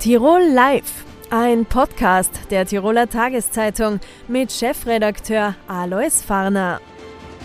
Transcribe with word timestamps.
Tirol 0.00 0.40
Live, 0.54 1.04
ein 1.28 1.66
Podcast 1.66 2.30
der 2.50 2.64
Tiroler 2.64 3.06
Tageszeitung 3.06 4.00
mit 4.28 4.50
Chefredakteur 4.50 5.54
Alois 5.68 6.22
Farner. 6.26 6.80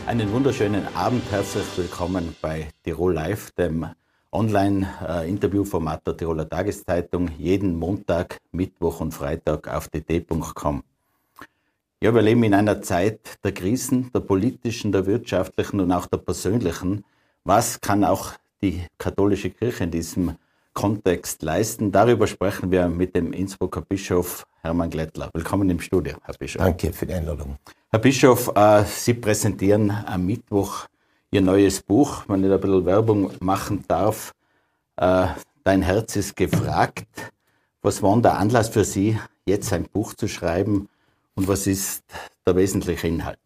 Einen 0.08 0.32
wunderschönen 0.32 0.88
Abend, 0.96 1.30
herzlich 1.30 1.66
willkommen 1.76 2.34
bei 2.42 2.70
Tirol 2.82 3.14
Live, 3.14 3.52
dem 3.52 3.86
Online-Interviewformat 4.32 6.08
der 6.08 6.16
Tiroler 6.16 6.48
Tageszeitung, 6.48 7.30
jeden 7.38 7.76
Montag, 7.78 8.38
Mittwoch 8.54 9.02
und 9.02 9.14
Freitag 9.14 9.68
auf 9.68 9.90
dt.com. 9.90 10.82
Ja, 12.00 12.16
wir 12.16 12.22
leben 12.22 12.44
in 12.44 12.54
einer 12.54 12.82
Zeit 12.82 13.38
der 13.44 13.52
Krisen, 13.52 14.14
der 14.14 14.22
politischen, 14.22 14.94
der 14.94 15.06
wirtschaftlichen 15.06 15.82
und 15.82 15.92
auch 15.92 16.06
der 16.06 16.20
persönlichen. 16.20 17.04
Was 17.44 17.82
kann 17.82 18.06
auch 18.06 18.32
die 18.62 18.82
katholische 18.98 19.50
Kirche 19.50 19.84
in 19.84 19.92
diesem 19.92 20.38
Kontext 20.76 21.42
leisten. 21.42 21.92
Darüber 21.92 22.28
sprechen 22.28 22.70
wir 22.70 22.88
mit 22.88 23.16
dem 23.16 23.34
Innsbrucker 23.34 23.82
Bischof 23.82 24.46
Hermann 24.62 24.92
Glättler. 24.92 25.32
Willkommen 25.34 25.68
im 25.72 25.80
Studio, 25.80 26.18
Herr 26.24 26.36
Bischof. 26.36 26.62
Danke 26.62 26.94
für 26.94 27.08
die 27.08 27.14
Einladung. 27.14 27.58
Herr 27.90 28.00
Bischof, 28.00 28.52
äh, 28.56 28.84
Sie 28.84 29.16
präsentieren 29.16 29.90
am 29.90 30.28
Mittwoch 30.28 30.86
Ihr 31.32 31.42
neues 31.42 31.82
Buch. 31.82 32.26
Wenn 32.28 32.44
ich 32.44 32.50
da 32.50 32.56
ein 32.56 32.62
bisschen 32.62 32.86
Werbung 32.86 33.32
machen 33.40 33.84
darf, 33.88 34.34
äh, 34.98 35.28
Dein 35.66 35.82
Herz 35.82 36.16
ist 36.16 36.36
gefragt. 36.36 37.08
Was 37.82 38.04
war 38.04 38.22
der 38.22 38.38
Anlass 38.38 38.70
für 38.70 38.86
Sie, 38.86 39.20
jetzt 39.48 39.74
ein 39.74 39.86
Buch 39.86 40.14
zu 40.14 40.28
schreiben 40.28 40.90
und 41.34 41.48
was 41.48 41.66
ist 41.66 42.04
der 42.46 42.56
wesentliche 42.56 43.08
Inhalt? 43.08 43.40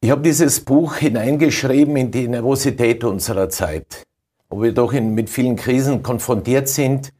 Ich 0.00 0.10
habe 0.10 0.22
dieses 0.22 0.60
Buch 0.60 0.94
hineingeschrieben 0.94 1.96
in 1.96 2.12
die 2.12 2.28
Nervosität 2.28 3.02
unserer 3.02 3.48
Zeit 3.48 4.04
wo 4.54 4.62
wir 4.62 4.72
doch 4.72 4.92
in, 4.92 5.14
mit 5.14 5.30
vielen 5.30 5.56
Krisen 5.56 6.04
konfrontiert 6.04 6.68
sind, 6.68 7.12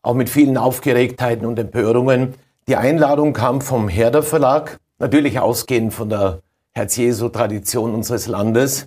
auch 0.00 0.14
mit 0.14 0.30
vielen 0.30 0.56
Aufgeregtheiten 0.56 1.44
und 1.44 1.58
Empörungen. 1.58 2.32
Die 2.66 2.76
Einladung 2.76 3.34
kam 3.34 3.60
vom 3.60 3.90
Herder 3.90 4.22
Verlag, 4.22 4.78
natürlich 4.98 5.38
ausgehend 5.38 5.92
von 5.92 6.08
der 6.08 6.40
Herz-Jesu-Tradition 6.72 7.92
unseres 7.92 8.26
Landes. 8.26 8.86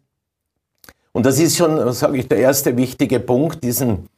Und 1.11 1.27
das 1.27 1.37
ist 1.37 1.57
schon, 1.57 1.93
sage 1.93 2.17
ich, 2.17 2.27
der 2.27 2.39
erste 2.39 2.75
wichtige 2.75 3.19
Punkt, 3.19 3.63
diesen 3.63 4.09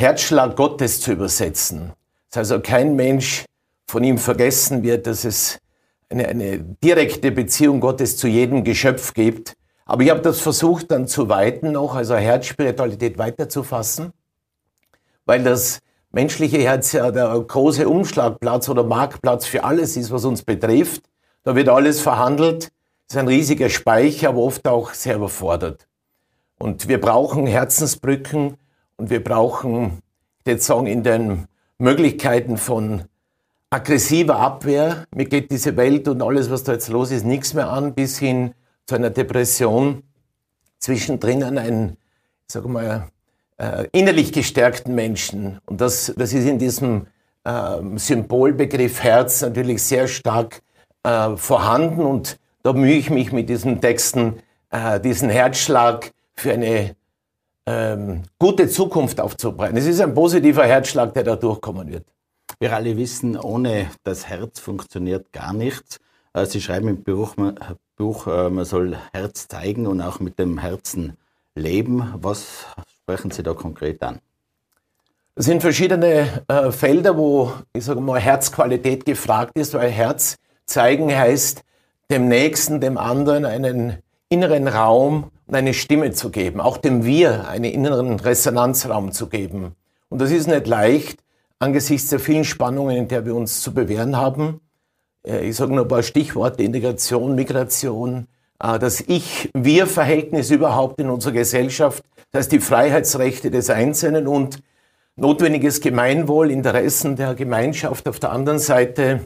Herzschlag 0.00 0.56
Gottes 0.56 1.00
zu 1.00 1.12
übersetzen. 1.12 1.92
Dass 2.30 2.50
also 2.50 2.58
kein 2.58 2.96
Mensch 2.96 3.44
von 3.86 4.02
ihm 4.02 4.18
vergessen 4.18 4.82
wird, 4.82 5.06
dass 5.06 5.24
es 5.24 5.60
eine, 6.08 6.26
eine 6.26 6.58
direkte 6.58 7.30
Beziehung 7.30 7.78
Gottes 7.78 8.16
zu 8.16 8.26
jedem 8.26 8.64
Geschöpf 8.64 9.14
gibt 9.14 9.54
aber 9.90 10.04
ich 10.04 10.10
habe 10.10 10.20
das 10.20 10.38
versucht 10.38 10.92
dann 10.92 11.08
zu 11.08 11.28
weiten 11.28 11.72
noch, 11.72 11.96
also 11.96 12.14
Herzspiritualität 12.14 13.18
weiterzufassen, 13.18 14.12
weil 15.26 15.42
das 15.42 15.80
menschliche 16.12 16.58
Herz 16.58 16.92
ja 16.92 17.10
der 17.10 17.36
große 17.40 17.88
Umschlagplatz 17.88 18.68
oder 18.68 18.84
Marktplatz 18.84 19.46
für 19.46 19.64
alles 19.64 19.96
ist, 19.96 20.12
was 20.12 20.24
uns 20.24 20.44
betrifft. 20.44 21.02
Da 21.42 21.56
wird 21.56 21.68
alles 21.68 22.00
verhandelt. 22.00 22.70
Ist 23.08 23.16
ein 23.16 23.26
riesiger 23.26 23.68
Speicher, 23.68 24.28
aber 24.28 24.42
oft 24.42 24.68
auch 24.68 24.94
sehr 24.94 25.16
überfordert. 25.16 25.88
Und 26.60 26.86
wir 26.86 27.00
brauchen 27.00 27.48
Herzensbrücken 27.48 28.58
und 28.96 29.10
wir 29.10 29.24
brauchen, 29.24 30.02
ich 30.38 30.46
würde 30.46 30.62
sagen, 30.62 30.86
in 30.86 31.02
den 31.02 31.48
Möglichkeiten 31.78 32.58
von 32.58 33.06
aggressiver 33.70 34.36
Abwehr. 34.36 35.06
Mir 35.12 35.24
geht 35.24 35.50
diese 35.50 35.76
Welt 35.76 36.06
und 36.06 36.22
alles, 36.22 36.48
was 36.48 36.62
da 36.62 36.74
jetzt 36.74 36.90
los 36.90 37.10
ist, 37.10 37.26
nichts 37.26 37.54
mehr 37.54 37.70
an, 37.70 37.92
bis 37.94 38.20
hin 38.20 38.54
zu 38.90 38.96
einer 38.96 39.10
Depression, 39.10 40.02
zwischendrin 40.80 41.44
einen, 41.44 41.96
sag 42.48 42.66
mal, 42.66 43.06
äh, 43.56 43.86
innerlich 43.92 44.32
gestärkten 44.32 44.96
Menschen. 44.96 45.60
Und 45.66 45.80
das, 45.80 46.12
das 46.16 46.32
ist 46.32 46.44
in 46.44 46.58
diesem 46.58 47.06
äh, 47.44 47.76
Symbolbegriff 47.94 49.00
Herz 49.00 49.42
natürlich 49.42 49.84
sehr 49.84 50.08
stark 50.08 50.60
äh, 51.04 51.36
vorhanden. 51.36 52.00
Und 52.00 52.40
da 52.64 52.72
mühe 52.72 52.96
ich 52.96 53.10
mich 53.10 53.30
mit 53.30 53.48
diesen 53.48 53.80
Texten, 53.80 54.40
äh, 54.70 54.98
diesen 54.98 55.30
Herzschlag 55.30 56.10
für 56.34 56.54
eine 56.54 56.96
ähm, 57.66 58.22
gute 58.40 58.68
Zukunft 58.68 59.20
aufzubreiten. 59.20 59.76
Es 59.76 59.86
ist 59.86 60.00
ein 60.00 60.14
positiver 60.14 60.66
Herzschlag, 60.66 61.14
der 61.14 61.22
da 61.22 61.36
durchkommen 61.36 61.92
wird. 61.92 62.06
Wir 62.58 62.74
alle 62.74 62.96
wissen, 62.96 63.36
ohne 63.36 63.88
das 64.02 64.26
Herz 64.26 64.58
funktioniert 64.58 65.32
gar 65.32 65.52
nichts. 65.52 66.00
Äh, 66.32 66.46
Sie 66.46 66.60
schreiben 66.60 66.88
im 66.88 67.02
Buch, 67.02 67.34
Buch, 67.96 68.26
äh, 68.26 68.50
man 68.50 68.64
soll 68.64 68.96
Herz 69.12 69.48
zeigen 69.48 69.86
und 69.86 70.00
auch 70.00 70.20
mit 70.20 70.38
dem 70.38 70.58
Herzen 70.58 71.16
leben. 71.54 72.14
Was 72.16 72.66
sprechen 73.02 73.30
Sie 73.30 73.42
da 73.42 73.52
konkret 73.54 74.02
an? 74.02 74.20
Es 75.34 75.46
sind 75.46 75.62
verschiedene 75.62 76.44
äh, 76.48 76.70
Felder, 76.70 77.16
wo 77.16 77.52
ich 77.72 77.84
sage 77.84 78.00
mal 78.00 78.20
Herzqualität 78.20 79.04
gefragt 79.04 79.56
ist, 79.56 79.74
weil 79.74 79.90
Herz 79.90 80.36
zeigen 80.66 81.14
heißt, 81.14 81.62
dem 82.10 82.28
Nächsten, 82.28 82.80
dem 82.80 82.98
anderen 82.98 83.44
einen 83.44 83.98
inneren 84.28 84.68
Raum 84.68 85.30
und 85.46 85.54
eine 85.54 85.74
Stimme 85.74 86.12
zu 86.12 86.30
geben, 86.30 86.60
auch 86.60 86.76
dem 86.76 87.04
Wir 87.04 87.48
einen 87.48 87.64
inneren 87.64 88.20
Resonanzraum 88.20 89.12
zu 89.12 89.28
geben. 89.28 89.74
Und 90.08 90.20
das 90.20 90.30
ist 90.30 90.46
nicht 90.46 90.66
leicht 90.66 91.20
angesichts 91.58 92.10
der 92.10 92.20
vielen 92.20 92.44
Spannungen, 92.44 92.96
in 92.96 93.08
der 93.08 93.24
wir 93.24 93.34
uns 93.34 93.60
zu 93.60 93.72
bewähren 93.72 94.16
haben. 94.16 94.60
Äh, 95.26 95.48
ich 95.48 95.56
sage 95.56 95.72
nur 95.74 95.84
ein 95.84 95.88
paar 95.88 96.02
Stichworte, 96.02 96.62
Integration, 96.62 97.34
Migration, 97.34 98.26
äh, 98.62 98.78
das 98.78 99.00
Ich-Wir-Verhältnis 99.00 100.50
überhaupt 100.50 101.00
in 101.00 101.10
unserer 101.10 101.32
Gesellschaft, 101.32 102.04
das 102.32 102.40
heißt 102.40 102.52
die 102.52 102.60
Freiheitsrechte 102.60 103.50
des 103.50 103.70
Einzelnen 103.70 104.26
und 104.26 104.62
notwendiges 105.16 105.80
Gemeinwohl, 105.80 106.50
Interessen 106.50 107.16
der 107.16 107.34
Gemeinschaft 107.34 108.08
auf 108.08 108.20
der 108.20 108.32
anderen 108.32 108.58
Seite, 108.58 109.20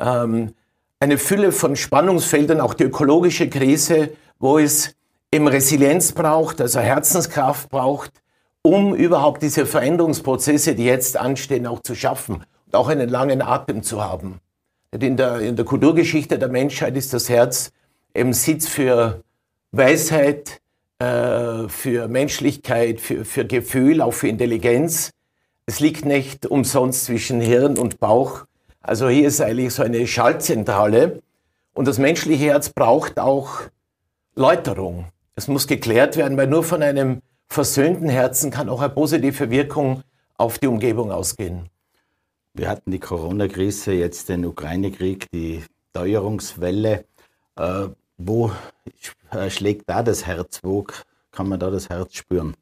ähm, 0.00 0.54
eine 1.00 1.18
Fülle 1.18 1.52
von 1.52 1.76
Spannungsfeldern, 1.76 2.60
auch 2.60 2.74
die 2.74 2.84
ökologische 2.84 3.48
Krise, 3.48 4.10
wo 4.38 4.58
es 4.58 4.94
eben 5.32 5.48
Resilienz 5.48 6.12
braucht, 6.12 6.60
also 6.60 6.80
Herzenskraft 6.80 7.70
braucht, 7.70 8.12
um 8.62 8.94
überhaupt 8.94 9.42
diese 9.42 9.66
Veränderungsprozesse, 9.66 10.74
die 10.74 10.84
jetzt 10.84 11.16
anstehen, 11.16 11.66
auch 11.66 11.80
zu 11.80 11.94
schaffen 11.94 12.44
und 12.66 12.74
auch 12.76 12.88
einen 12.88 13.08
langen 13.08 13.42
Atem 13.42 13.82
zu 13.82 14.04
haben. 14.04 14.40
In 14.92 15.16
der, 15.16 15.40
in 15.40 15.56
der 15.56 15.64
Kulturgeschichte 15.64 16.38
der 16.38 16.48
Menschheit 16.48 16.96
ist 16.96 17.14
das 17.14 17.28
Herz 17.28 17.72
eben 18.14 18.34
Sitz 18.34 18.68
für 18.68 19.22
Weisheit, 19.70 20.60
äh, 20.98 21.68
für 21.68 22.08
Menschlichkeit, 22.08 23.00
für, 23.00 23.24
für 23.24 23.46
Gefühl, 23.46 24.02
auch 24.02 24.12
für 24.12 24.28
Intelligenz. 24.28 25.10
Es 25.64 25.80
liegt 25.80 26.04
nicht 26.04 26.44
umsonst 26.44 27.06
zwischen 27.06 27.40
Hirn 27.40 27.78
und 27.78 28.00
Bauch. 28.00 28.44
Also 28.82 29.08
hier 29.08 29.28
ist 29.28 29.40
eigentlich 29.40 29.72
so 29.72 29.82
eine 29.82 30.06
Schaltzentrale. 30.06 31.22
Und 31.72 31.88
das 31.88 31.98
menschliche 31.98 32.44
Herz 32.44 32.68
braucht 32.68 33.18
auch 33.18 33.62
Läuterung. 34.34 35.06
Es 35.36 35.48
muss 35.48 35.66
geklärt 35.66 36.18
werden, 36.18 36.36
weil 36.36 36.48
nur 36.48 36.64
von 36.64 36.82
einem 36.82 37.22
versöhnten 37.48 38.10
Herzen 38.10 38.50
kann 38.50 38.68
auch 38.68 38.82
eine 38.82 38.90
positive 38.90 39.50
Wirkung 39.50 40.02
auf 40.36 40.58
die 40.58 40.66
Umgebung 40.66 41.10
ausgehen. 41.10 41.71
Wir 42.54 42.68
hatten 42.68 42.90
die 42.90 42.98
Corona-Krise, 42.98 43.92
jetzt 43.92 44.28
den 44.28 44.44
Ukraine-Krieg, 44.44 45.30
die 45.30 45.62
Teuerungswelle. 45.94 47.06
Äh, 47.56 47.88
wo 48.18 48.52
äh, 49.30 49.48
schlägt 49.48 49.88
da 49.88 50.02
das 50.02 50.26
Herz? 50.26 50.60
Wo 50.62 50.86
kann 51.30 51.48
man 51.48 51.58
da 51.58 51.70
das 51.70 51.88
Herz 51.88 52.14
spüren? 52.14 52.54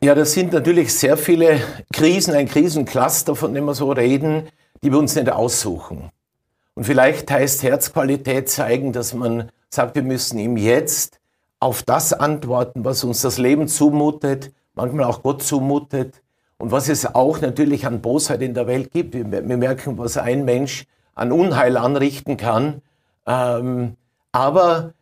Ja, 0.00 0.16
das 0.16 0.32
sind 0.32 0.52
natürlich 0.52 0.94
sehr 0.94 1.16
viele 1.16 1.60
Krisen, 1.92 2.34
ein 2.34 2.48
Krisencluster, 2.48 3.36
von 3.36 3.54
dem 3.54 3.64
wir 3.66 3.74
so 3.74 3.92
reden, 3.92 4.48
die 4.82 4.90
wir 4.90 4.98
uns 4.98 5.14
nicht 5.14 5.30
aussuchen. 5.30 6.10
Und 6.74 6.84
vielleicht 6.84 7.30
heißt 7.30 7.62
Herzqualität 7.62 8.48
zeigen, 8.48 8.92
dass 8.92 9.14
man 9.14 9.50
sagt, 9.70 9.94
wir 9.94 10.02
müssen 10.02 10.38
ihm 10.38 10.56
jetzt 10.56 11.20
auf 11.60 11.84
das 11.84 12.12
antworten, 12.12 12.84
was 12.84 13.04
uns 13.04 13.22
das 13.22 13.38
Leben 13.38 13.68
zumutet, 13.68 14.52
manchmal 14.74 15.06
auch 15.06 15.22
Gott 15.22 15.42
zumutet, 15.42 16.20
und 16.58 16.72
was 16.72 16.88
es 16.88 17.06
auch 17.14 17.40
natürlich 17.40 17.86
an 17.86 18.00
Bosheit 18.00 18.42
in 18.42 18.54
der 18.54 18.66
Welt 18.66 18.90
gibt. 18.92 19.14
Wir, 19.14 19.24
merken, 19.24 19.96
was 19.96 20.16
ein 20.16 20.44
Mensch 20.44 20.84
an 21.14 21.32
Unheil 21.32 21.76
anrichten 21.76 22.36
kann. 22.36 22.82
Ähm, 23.26 23.96
aber 24.32 24.92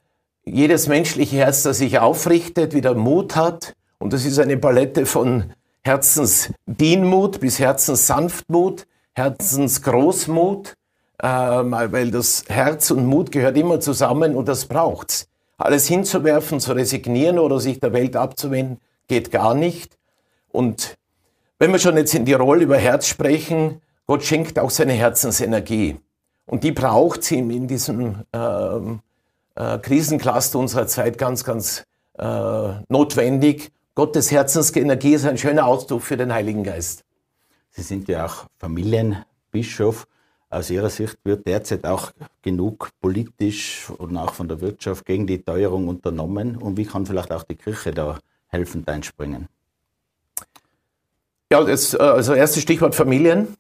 jedes 0.45 0.87
menschliche 0.87 1.37
Herz, 1.37 1.63
das 1.63 1.79
sich 1.79 1.99
aufrichtet, 1.99 2.75
wieder 2.75 2.95
Mut 2.95 3.35
hat, 3.37 3.75
und 3.99 4.13
das 4.13 4.25
ist 4.25 4.39
eine 4.39 4.59
Palette 4.59 5.07
von 5.07 5.53
Herzensdienmut 5.83 7.41
bis 7.41 7.59
Herzenssanftmut, 7.59 8.87
Herzensgroßmut, 9.15 10.75
ähm, 11.23 11.73
weil 11.73 12.11
das 12.11 12.45
Herz 12.49 12.91
und 12.91 13.07
Mut 13.07 13.33
gehört 13.33 13.57
immer 13.57 13.81
zusammen 13.81 14.37
und 14.37 14.49
das 14.49 14.67
braucht's. 14.67 15.29
Alles 15.57 15.87
hinzuwerfen, 15.87 16.61
zu 16.61 16.73
resignieren 16.73 17.39
oder 17.39 17.59
sich 17.61 17.81
der 17.81 17.95
Welt 17.95 18.17
abzuwenden, 18.17 18.79
geht 19.09 19.31
gar 19.31 19.55
nicht. 19.55 19.97
Und 20.53 20.97
wenn 21.59 21.73
wir 21.73 21.79
schon 21.79 21.97
jetzt 21.97 22.15
in 22.15 22.27
Tirol 22.27 22.63
über 22.63 22.77
Herz 22.77 23.07
sprechen, 23.07 23.81
Gott 24.07 24.25
schenkt 24.25 24.59
auch 24.59 24.71
seine 24.71 24.93
Herzensenergie. 24.93 25.99
Und 26.47 26.63
die 26.63 26.73
braucht 26.73 27.25
sie 27.25 27.39
in 27.39 27.67
diesem 27.67 28.25
äh, 28.33 28.77
äh, 29.57 29.79
Krisencluster 29.79 30.59
unserer 30.59 30.87
Zeit 30.87 31.19
ganz, 31.19 31.45
ganz 31.45 31.85
äh, 32.19 32.73
notwendig. 32.89 33.73
Gottes 33.95 34.31
Herzensenergie 34.31 35.15
ist 35.15 35.27
ein 35.27 35.39
schöner 35.39 35.67
Ausdruck 35.67 36.03
für 36.03 36.17
den 36.17 36.33
Heiligen 36.33 36.63
Geist. 36.63 37.05
Sie 37.71 37.83
sind 37.83 38.09
ja 38.09 38.27
auch 38.27 38.47
Familienbischof. 38.59 40.07
Aus 40.49 40.71
Ihrer 40.71 40.91
Sicht 40.91 41.19
wird 41.25 41.47
derzeit 41.47 41.85
auch 41.85 42.13
genug 42.43 42.91
politisch 43.01 43.91
und 43.91 44.17
auch 44.17 44.35
von 44.35 44.47
der 44.47 44.61
Wirtschaft 44.61 45.05
gegen 45.05 45.27
die 45.27 45.43
Teuerung 45.43 45.89
unternommen. 45.89 46.57
Und 46.57 46.77
wie 46.77 46.85
kann 46.85 47.05
vielleicht 47.05 47.33
auch 47.33 47.43
die 47.43 47.57
Kirche 47.57 47.91
da 47.91 48.21
helfend 48.47 48.89
einspringen? 48.89 49.49
Ja, 51.53 51.63
das, 51.63 51.95
äh, 51.95 51.99
also 51.99 52.35
erstes 52.35 52.63
Stichwort 52.63 52.95
Familien. 52.95 53.57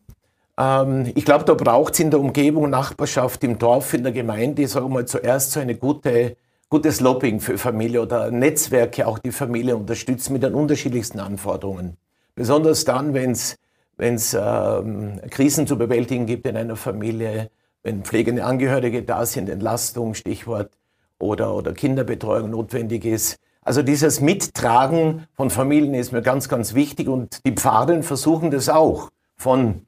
Ähm, 0.58 1.12
ich 1.14 1.24
glaube, 1.24 1.44
da 1.44 1.54
braucht 1.54 1.94
es 1.94 2.00
in 2.00 2.10
der 2.10 2.20
Umgebung, 2.20 2.70
Nachbarschaft, 2.70 3.44
im 3.44 3.58
Dorf, 3.58 3.94
in 3.94 4.02
der 4.02 4.12
Gemeinde, 4.12 4.66
sagen 4.66 4.86
wir 4.86 4.94
mal, 4.94 5.06
zuerst 5.06 5.52
so 5.52 5.60
eine 5.60 5.76
gute, 5.76 6.36
gutes 6.68 7.00
Lobbying 7.00 7.40
für 7.40 7.58
Familie 7.58 8.02
oder 8.02 8.30
Netzwerke, 8.30 9.06
auch 9.06 9.18
die 9.18 9.32
Familie 9.32 9.76
unterstützen 9.76 10.32
mit 10.32 10.42
den 10.42 10.54
unterschiedlichsten 10.54 11.20
Anforderungen. 11.20 11.96
Besonders 12.34 12.84
dann, 12.84 13.14
wenn 13.14 13.32
es 13.32 13.56
wenn 13.98 14.16
es 14.16 14.36
ähm, 14.38 15.20
Krisen 15.30 15.66
zu 15.66 15.78
bewältigen 15.78 16.26
gibt 16.26 16.46
in 16.46 16.56
einer 16.56 16.76
Familie, 16.76 17.50
wenn 17.82 18.02
pflegende 18.02 18.44
Angehörige 18.44 19.02
da 19.02 19.24
sind, 19.24 19.48
Entlastung, 19.48 20.12
Stichwort, 20.12 20.70
oder, 21.18 21.54
oder 21.54 21.72
Kinderbetreuung 21.72 22.50
notwendig 22.50 23.04
ist. 23.04 23.38
Also 23.66 23.82
dieses 23.82 24.20
Mittragen 24.20 25.26
von 25.34 25.50
Familien 25.50 25.94
ist 25.94 26.12
mir 26.12 26.22
ganz, 26.22 26.48
ganz 26.48 26.74
wichtig 26.74 27.08
und 27.08 27.44
die 27.44 27.50
Pfarren 27.50 28.04
versuchen 28.04 28.52
das 28.52 28.68
auch 28.68 29.10
von, 29.36 29.84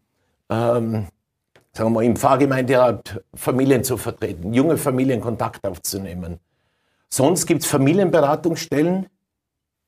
ähm, 0.50 1.06
sagen 1.72 1.90
wir 1.90 1.90
mal, 1.90 2.04
im 2.04 2.16
Pfarrgemeinderat 2.16 3.22
Familien 3.34 3.84
zu 3.84 3.96
vertreten, 3.96 4.52
junge 4.52 4.78
Familien 4.78 5.20
Kontakt 5.20 5.64
aufzunehmen. 5.64 6.40
Sonst 7.08 7.46
gibt 7.46 7.62
es 7.62 7.68
Familienberatungsstellen, 7.68 9.06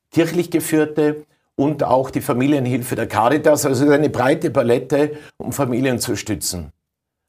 kirchlich 0.09 0.49
geführte, 0.49 1.25
und 1.57 1.83
auch 1.83 2.11
die 2.11 2.21
Familienhilfe 2.21 2.95
der 2.95 3.07
Caritas. 3.07 3.65
Also 3.65 3.89
eine 3.89 4.09
breite 4.09 4.51
Palette, 4.51 5.17
um 5.35 5.51
Familien 5.51 5.99
zu 5.99 6.15
stützen. 6.15 6.71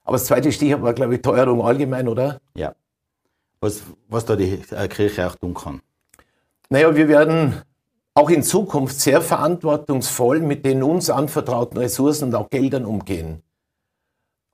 Aber 0.04 0.16
das 0.16 0.26
zweite 0.26 0.52
Stichwort 0.52 0.82
war, 0.82 0.94
glaube 0.94 1.16
ich, 1.16 1.22
Teuerung 1.22 1.60
allgemein, 1.60 2.06
oder? 2.06 2.40
Ja. 2.54 2.72
Was, 3.60 3.82
was 4.08 4.24
da 4.24 4.36
die 4.36 4.62
äh, 4.70 4.86
Kirche 4.86 5.26
auch 5.26 5.34
tun 5.34 5.54
kann. 5.54 5.82
Naja, 6.72 6.96
wir 6.96 7.06
werden 7.06 7.60
auch 8.14 8.30
in 8.30 8.42
Zukunft 8.42 8.98
sehr 8.98 9.20
verantwortungsvoll 9.20 10.40
mit 10.40 10.64
den 10.64 10.82
uns 10.82 11.10
anvertrauten 11.10 11.76
Ressourcen 11.76 12.28
und 12.28 12.34
auch 12.34 12.48
Geldern 12.48 12.86
umgehen. 12.86 13.42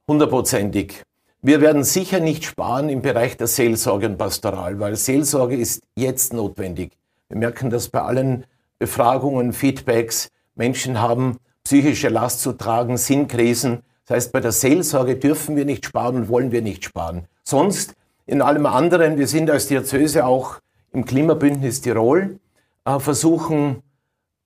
Hundertprozentig. 0.08 1.04
Wir 1.42 1.60
werden 1.60 1.84
sicher 1.84 2.18
nicht 2.18 2.44
sparen 2.44 2.88
im 2.88 3.02
Bereich 3.02 3.36
der 3.36 3.46
Seelsorge 3.46 4.06
und 4.06 4.18
Pastoral, 4.18 4.80
weil 4.80 4.96
Seelsorge 4.96 5.54
ist 5.54 5.84
jetzt 5.94 6.32
notwendig. 6.32 6.90
Wir 7.28 7.38
merken 7.38 7.70
das 7.70 7.88
bei 7.88 8.02
allen 8.02 8.46
Befragungen, 8.80 9.52
Feedbacks. 9.52 10.28
Menschen 10.56 11.00
haben 11.00 11.36
psychische 11.62 12.08
Last 12.08 12.40
zu 12.40 12.52
tragen, 12.52 12.96
Sinnkrisen. 12.96 13.84
Das 14.06 14.16
heißt, 14.16 14.32
bei 14.32 14.40
der 14.40 14.50
Seelsorge 14.50 15.14
dürfen 15.14 15.54
wir 15.54 15.64
nicht 15.64 15.86
sparen 15.86 16.16
und 16.16 16.28
wollen 16.28 16.50
wir 16.50 16.62
nicht 16.62 16.84
sparen. 16.84 17.28
Sonst 17.44 17.94
in 18.26 18.42
allem 18.42 18.66
anderen, 18.66 19.18
wir 19.18 19.28
sind 19.28 19.48
als 19.52 19.68
Diözese 19.68 20.26
auch 20.26 20.58
im 20.92 21.04
Klimabündnis 21.04 21.80
Tirol, 21.80 22.38
äh, 22.84 22.98
versuchen 22.98 23.82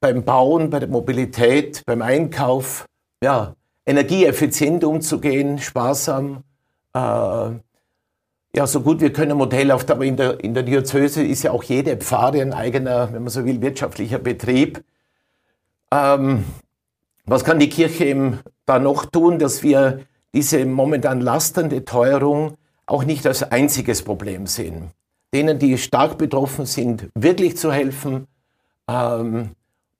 beim 0.00 0.24
Bauen, 0.24 0.70
bei 0.70 0.80
der 0.80 0.88
Mobilität, 0.88 1.82
beim 1.86 2.02
Einkauf, 2.02 2.86
ja, 3.22 3.54
energieeffizient 3.86 4.84
umzugehen, 4.84 5.58
sparsam, 5.58 6.42
äh, 6.94 6.98
ja, 8.54 8.66
so 8.66 8.80
gut 8.80 9.00
wir 9.00 9.12
können 9.12 9.38
Modellhaft, 9.38 9.90
aber 9.90 10.04
in 10.04 10.16
der, 10.16 10.42
in 10.44 10.52
der 10.52 10.62
Diözese 10.62 11.22
ist 11.22 11.42
ja 11.42 11.52
auch 11.52 11.62
jede 11.62 11.96
Pfarre 11.96 12.42
ein 12.42 12.52
eigener, 12.52 13.12
wenn 13.12 13.22
man 13.22 13.30
so 13.30 13.46
will, 13.46 13.62
wirtschaftlicher 13.62 14.18
Betrieb. 14.18 14.84
Ähm, 15.90 16.44
was 17.24 17.44
kann 17.44 17.58
die 17.58 17.70
Kirche 17.70 18.04
eben 18.04 18.40
da 18.66 18.78
noch 18.78 19.06
tun, 19.06 19.38
dass 19.38 19.62
wir 19.62 20.00
diese 20.34 20.64
momentan 20.66 21.20
lastende 21.20 21.84
Teuerung 21.84 22.56
auch 22.84 23.04
nicht 23.04 23.26
als 23.26 23.42
einziges 23.42 24.02
Problem 24.02 24.46
sehen? 24.46 24.90
Denen, 25.32 25.58
die 25.58 25.78
stark 25.78 26.18
betroffen 26.18 26.66
sind, 26.66 27.08
wirklich 27.14 27.56
zu 27.56 27.72
helfen. 27.72 28.26
Ähm, 28.88 29.50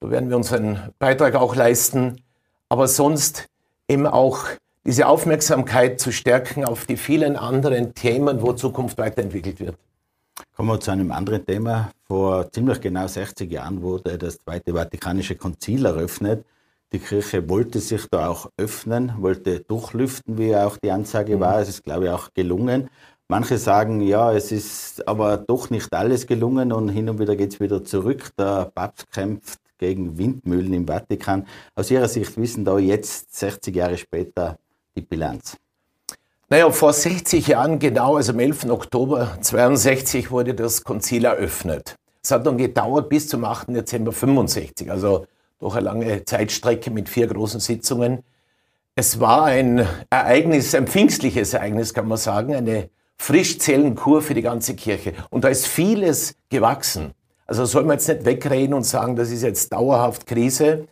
da 0.01 0.11
werden 0.11 0.29
wir 0.29 0.37
unseren 0.37 0.91
Beitrag 0.99 1.35
auch 1.35 1.55
leisten. 1.55 2.21
Aber 2.69 2.89
sonst 2.89 3.49
eben 3.89 4.07
auch 4.07 4.47
diese 4.85 5.07
Aufmerksamkeit 5.07 6.01
zu 6.01 6.11
stärken 6.11 6.65
auf 6.65 6.87
die 6.87 6.97
vielen 6.97 7.37
anderen 7.37 7.95
Themen, 7.95 8.43
wo 8.43 8.53
Zukunft 8.53 8.99
weiterentwickelt 8.99 9.61
wird. 9.61 9.77
Kommen 10.57 10.71
wir 10.71 10.81
zu 10.81 10.91
einem 10.91 11.13
anderen 11.13 11.45
Thema. 11.47 11.91
Vor 12.07 12.51
ziemlich 12.51 12.81
genau 12.81 13.07
60 13.07 13.51
Jahren 13.51 13.81
wurde 13.83 14.19
das 14.19 14.39
Zweite 14.39 14.73
Vatikanische 14.73 15.37
Konzil 15.37 15.87
eröffnet. 15.87 16.45
Die 16.93 16.99
Kirche 16.99 17.49
wollte 17.49 17.81
sich 17.81 18.07
da 18.11 18.29
auch 18.29 18.51
öffnen, 18.59 19.15
wollte 19.19 19.61
durchlüften, 19.61 20.37
wie 20.37 20.55
auch 20.55 20.77
die 20.77 20.91
Ansage 20.91 21.41
war. 21.41 21.61
Es 21.61 21.69
ist, 21.71 21.85
glaube 21.85 22.07
ich, 22.07 22.11
auch 22.11 22.29
gelungen. 22.35 22.91
Manche 23.29 23.57
sagen, 23.59 24.01
ja, 24.01 24.33
es 24.33 24.53
ist 24.53 25.07
aber 25.09 25.39
doch 25.39 25.71
nicht 25.71 25.93
alles 25.93 26.27
gelungen 26.27 26.73
und 26.73 26.89
hin 26.89 27.09
und 27.09 27.19
wieder 27.19 27.37
geht 27.37 27.55
es 27.55 27.61
wieder 27.61 27.83
zurück. 27.85 28.31
Der 28.39 28.71
Papst 28.75 29.11
kämpft 29.11 29.59
gegen 29.79 30.19
Windmühlen 30.19 30.73
im 30.75 30.87
Vatikan. 30.87 31.47
Aus 31.75 31.91
Ihrer 31.91 32.09
Sicht 32.09 32.37
wissen 32.37 32.65
da 32.65 32.79
jetzt, 32.79 33.35
60 33.37 33.75
Jahre 33.75 33.97
später, 33.97 34.59
die 34.95 35.01
Bilanz? 35.03 35.57
Naja, 36.49 36.71
vor 36.71 36.93
60 36.93 37.47
Jahren 37.47 37.79
genau, 37.79 38.17
also 38.17 38.33
am 38.33 38.39
11. 38.39 38.67
Oktober 38.67 39.39
62 39.41 40.31
wurde 40.31 40.55
das 40.55 40.85
Konzil 40.85 41.25
eröffnet. 41.25 41.97
Es 42.23 42.31
hat 42.31 42.47
dann 42.47 42.59
gedauert 42.59 43.09
bis 43.09 43.27
zum 43.27 43.45
8. 43.45 43.69
Dezember 43.71 44.13
65, 44.13 44.91
also 44.91 45.27
doch 45.59 45.75
eine 45.75 45.85
lange 45.85 46.25
Zeitstrecke 46.25 46.91
mit 46.91 47.09
vier 47.09 47.27
großen 47.27 47.59
Sitzungen. 47.59 48.23
Es 48.95 49.19
war 49.19 49.47
ein 49.47 49.87
Ereignis, 50.11 50.75
ein 50.75 50.87
pfingstliches 50.87 51.55
Ereignis, 51.55 51.95
kann 51.95 52.07
man 52.07 52.19
sagen, 52.19 52.55
eine 52.55 52.91
Frischzellenkur 53.23 54.23
für 54.23 54.35
die 54.35 54.43
ganze 54.43 54.75
Kirche. 54.75 55.13
Und 55.31 55.45
da 55.45 55.49
ist 55.49 55.67
vieles 55.67 56.35
gewachsen. 56.51 57.13
Also 57.47 57.65
soll 57.65 57.85
man 57.85 57.99
jetzt 57.99 58.09
nicht 58.09 58.25
wegreden 58.25 58.75
und 58.75 58.85
sagen, 58.85 59.17
das 59.17 59.31
ist 59.31 59.43
jetzt 59.43 59.73
dauerhaft 59.73 60.27
Krise. 60.27 60.89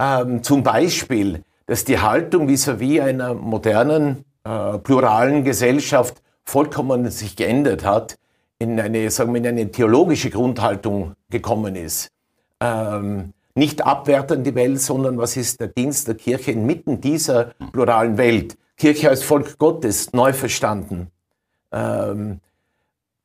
Ähm, 0.00 0.42
zum 0.42 0.62
Beispiel 0.62 1.42
dass 1.66 1.84
die 1.84 1.98
Haltung 1.98 2.48
vis-à-vis 2.48 3.00
-vis 3.00 3.02
einer 3.02 3.34
modernen, 3.34 4.24
äh, 4.44 4.78
pluralen 4.78 5.44
Gesellschaft 5.44 6.22
vollkommen 6.44 7.10
sich 7.10 7.36
geändert 7.36 7.84
hat, 7.84 8.18
in 8.58 8.78
eine, 8.78 9.10
sagen 9.10 9.32
wir, 9.32 9.40
in 9.40 9.46
eine 9.46 9.70
theologische 9.70 10.30
Grundhaltung 10.30 11.14
gekommen 11.30 11.74
ist. 11.74 12.10
Ähm, 12.60 13.32
nicht 13.54 13.84
abwertend 13.86 14.46
die 14.46 14.54
Welt, 14.54 14.80
sondern 14.80 15.16
was 15.16 15.36
ist 15.36 15.60
der 15.60 15.68
Dienst 15.68 16.08
der 16.08 16.16
Kirche 16.16 16.52
inmitten 16.52 17.00
dieser 17.00 17.52
pluralen 17.72 18.18
Welt? 18.18 18.56
Kirche 18.76 19.08
als 19.08 19.22
Volk 19.22 19.58
Gottes 19.58 20.12
neu 20.12 20.32
verstanden. 20.32 21.08
Ähm, 21.74 22.40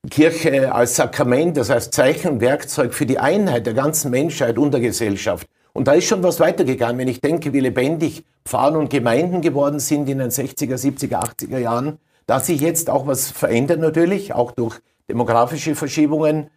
Kirche 0.10 0.74
als 0.74 0.96
Sakrament, 0.96 1.58
das 1.58 1.70
heißt 1.70 1.94
Zeichen 1.94 2.32
und 2.32 2.42
Werkzeug 2.42 2.94
für 2.94 3.06
die 3.06 3.20
Einheit 3.20 3.66
der 3.66 3.74
ganzen 3.74 4.12
Menschheit 4.12 4.58
und 4.58 4.72
der 4.72 4.82
Gesellschaft. 4.82 5.48
Und 5.74 5.88
da 5.88 5.94
ist 5.94 6.06
schon 6.06 6.24
was 6.24 6.40
weitergegangen. 6.40 6.98
Wenn 6.98 7.08
ich 7.08 7.22
denke, 7.22 7.54
wie 7.54 7.60
lebendig 7.60 8.24
Pfarren 8.46 8.76
und 8.76 8.90
Gemeinden 8.90 9.42
geworden 9.42 9.80
sind 9.80 10.10
in 10.10 10.18
den 10.18 10.32
60er, 10.32 10.76
70er, 10.76 11.22
80er 11.22 11.60
Jahren, 11.60 12.00
da 12.26 12.40
sich 12.40 12.62
jetzt 12.62 12.90
auch 12.90 13.08
was 13.08 13.30
verändert 13.30 13.80
natürlich, 13.80 14.34
auch 14.34 14.52
durch 14.52 14.80
demografische 15.10 15.76
Verschiebungen. 15.76 16.50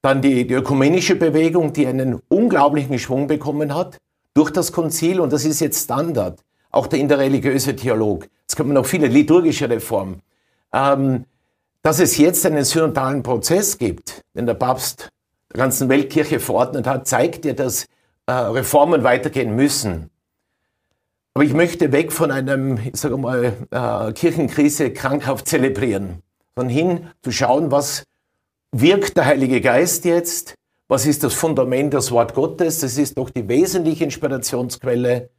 Dann 0.00 0.22
die, 0.22 0.46
die 0.46 0.54
ökumenische 0.54 1.16
Bewegung, 1.16 1.72
die 1.72 1.86
einen 1.86 2.20
unglaublichen 2.28 2.98
Schwung 2.98 3.26
bekommen 3.26 3.74
hat 3.74 3.98
durch 4.34 4.50
das 4.50 4.72
Konzil 4.72 5.20
und 5.20 5.32
das 5.32 5.44
ist 5.44 5.60
jetzt 5.60 5.84
Standard. 5.84 6.40
Auch 6.70 6.86
der 6.86 7.00
interreligiöse 7.00 7.74
Theolog. 7.74 8.28
Jetzt 8.42 8.56
kommen 8.56 8.72
noch 8.72 8.86
viele 8.86 9.08
liturgische 9.08 9.68
Reformen. 9.68 10.22
Ähm, 10.72 11.24
dass 11.86 12.00
es 12.00 12.16
jetzt 12.16 12.44
einen 12.44 12.64
synodalen 12.64 13.22
Prozess 13.22 13.78
gibt, 13.78 14.24
den 14.34 14.44
der 14.44 14.54
Papst 14.54 15.08
der 15.52 15.58
ganzen 15.58 15.88
Weltkirche 15.88 16.40
verordnet 16.40 16.84
hat, 16.84 17.06
zeigt 17.06 17.44
ja, 17.44 17.52
dass 17.52 17.84
äh, 18.26 18.32
Reformen 18.32 19.04
weitergehen 19.04 19.54
müssen. 19.54 20.10
Aber 21.32 21.44
ich 21.44 21.52
möchte 21.52 21.92
weg 21.92 22.10
von 22.10 22.32
einem, 22.32 22.80
ich 22.92 23.00
sage 23.00 23.16
mal, 23.16 23.52
äh, 23.70 24.12
Kirchenkrise 24.14 24.92
krankhaft 24.92 25.46
zelebrieren, 25.46 26.24
sondern 26.56 26.74
hin 26.74 27.10
zu 27.22 27.30
schauen, 27.30 27.70
was 27.70 28.02
wirkt 28.72 29.16
der 29.16 29.26
Heilige 29.26 29.60
Geist 29.60 30.04
jetzt, 30.06 30.56
was 30.88 31.06
ist 31.06 31.22
das 31.22 31.34
Fundament, 31.34 31.94
das 31.94 32.10
Wort 32.10 32.34
Gottes, 32.34 32.80
das 32.80 32.98
ist 32.98 33.16
doch 33.16 33.30
die 33.30 33.46
wesentliche 33.46 34.02
Inspirationsquelle. 34.02 35.30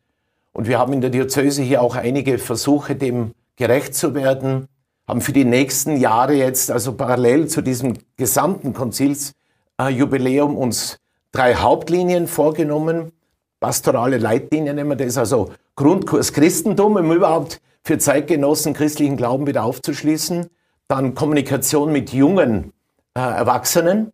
Und 0.53 0.69
wir 0.69 0.79
haben 0.79 0.93
in 0.93 1.01
der 1.01 1.09
Diözese 1.09 1.61
hier 1.61 1.81
auch 1.81 1.97
einige 1.97 2.37
Versuche, 2.37 2.95
dem 2.95 3.33
gerecht 3.57 3.95
zu 3.95 4.15
werden, 4.15 4.69
haben 5.07 5.21
für 5.21 5.33
die 5.33 5.45
nächsten 5.45 5.97
Jahre 5.97 6.33
jetzt, 6.33 6.69
also 6.69 6.93
parallel 6.93 7.47
zu 7.47 7.61
diesem 7.61 7.93
gesamten 8.17 8.73
Konzilsjubiläum, 8.73 10.57
uns 10.57 10.97
drei 11.31 11.55
Hauptlinien 11.55 12.27
vorgenommen. 12.27 13.13
Pastorale 13.59 14.17
Leitlinien 14.17 14.75
nennen 14.75 14.89
wir 14.89 14.97
das, 14.97 15.17
also 15.17 15.51
Grundkurs 15.75 16.33
Christentum, 16.33 16.97
um 16.97 17.11
überhaupt 17.11 17.61
für 17.83 17.97
Zeitgenossen 17.97 18.73
christlichen 18.73 19.15
Glauben 19.15 19.47
wieder 19.47 19.63
aufzuschließen. 19.63 20.47
Dann 20.89 21.15
Kommunikation 21.15 21.91
mit 21.91 22.11
jungen 22.11 22.73
äh, 23.15 23.19
Erwachsenen. 23.19 24.11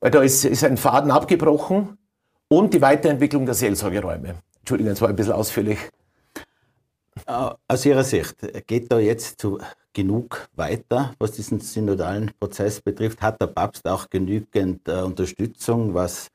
weil 0.00 0.10
da 0.10 0.22
ist, 0.22 0.44
ist 0.44 0.64
ein 0.64 0.76
Faden 0.76 1.10
abgebrochen 1.10 1.98
und 2.48 2.74
die 2.74 2.82
Weiterentwicklung 2.82 3.46
der 3.46 3.54
Seelsorgeräume. 3.54 4.34
Entschuldigung, 4.58 4.92
das 4.92 5.00
war 5.00 5.08
ein 5.08 5.16
bisschen 5.16 5.32
ausführlich. 5.32 5.78
Äh, 7.26 7.50
aus 7.68 7.86
Ihrer 7.86 8.04
Sicht, 8.04 8.36
geht 8.66 8.90
da 8.90 8.98
jetzt 8.98 9.40
zu 9.40 9.58
genug 9.92 10.48
weiter, 10.54 11.14
was 11.18 11.32
diesen 11.32 11.60
synodalen 11.60 12.30
Prozess 12.38 12.80
betrifft? 12.80 13.22
Hat 13.22 13.40
der 13.40 13.48
Papst 13.48 13.86
auch 13.86 14.08
genügend 14.08 14.86
äh, 14.88 15.02
Unterstützung, 15.02 15.94
was 15.94 16.28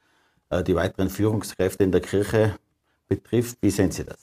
äh, 0.49 0.63
die 0.63 0.75
weiteren 0.75 1.09
Führungskräfte 1.09 1.83
in 1.83 1.91
der 1.91 2.01
Kirche 2.01 2.55
betrifft? 3.07 3.57
Wie 3.61 3.69
sehen 3.69 3.91
Sie 3.91 4.03
das? 4.03 4.17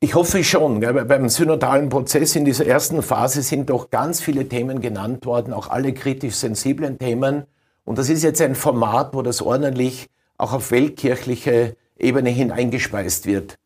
Ich 0.00 0.14
hoffe 0.14 0.44
schon. 0.44 0.80
Gell? 0.80 0.92
Beim 1.04 1.28
synodalen 1.28 1.88
Prozess 1.88 2.36
in 2.36 2.44
dieser 2.44 2.66
ersten 2.66 3.02
Phase 3.02 3.42
sind 3.42 3.68
doch 3.68 3.90
ganz 3.90 4.20
viele 4.20 4.48
Themen 4.48 4.80
genannt 4.80 5.26
worden, 5.26 5.52
auch 5.52 5.68
alle 5.68 5.92
kritisch 5.92 6.36
sensiblen 6.36 6.98
Themen. 6.98 7.44
Und 7.84 7.98
das 7.98 8.08
ist 8.08 8.22
jetzt 8.22 8.40
ein 8.40 8.54
Format, 8.54 9.14
wo 9.14 9.22
das 9.22 9.42
ordentlich 9.42 10.08
auch 10.36 10.52
auf 10.52 10.70
weltkirchliche 10.70 11.76
Ebene 11.98 12.30
hineingespeist 12.30 13.26
wird. 13.26 13.58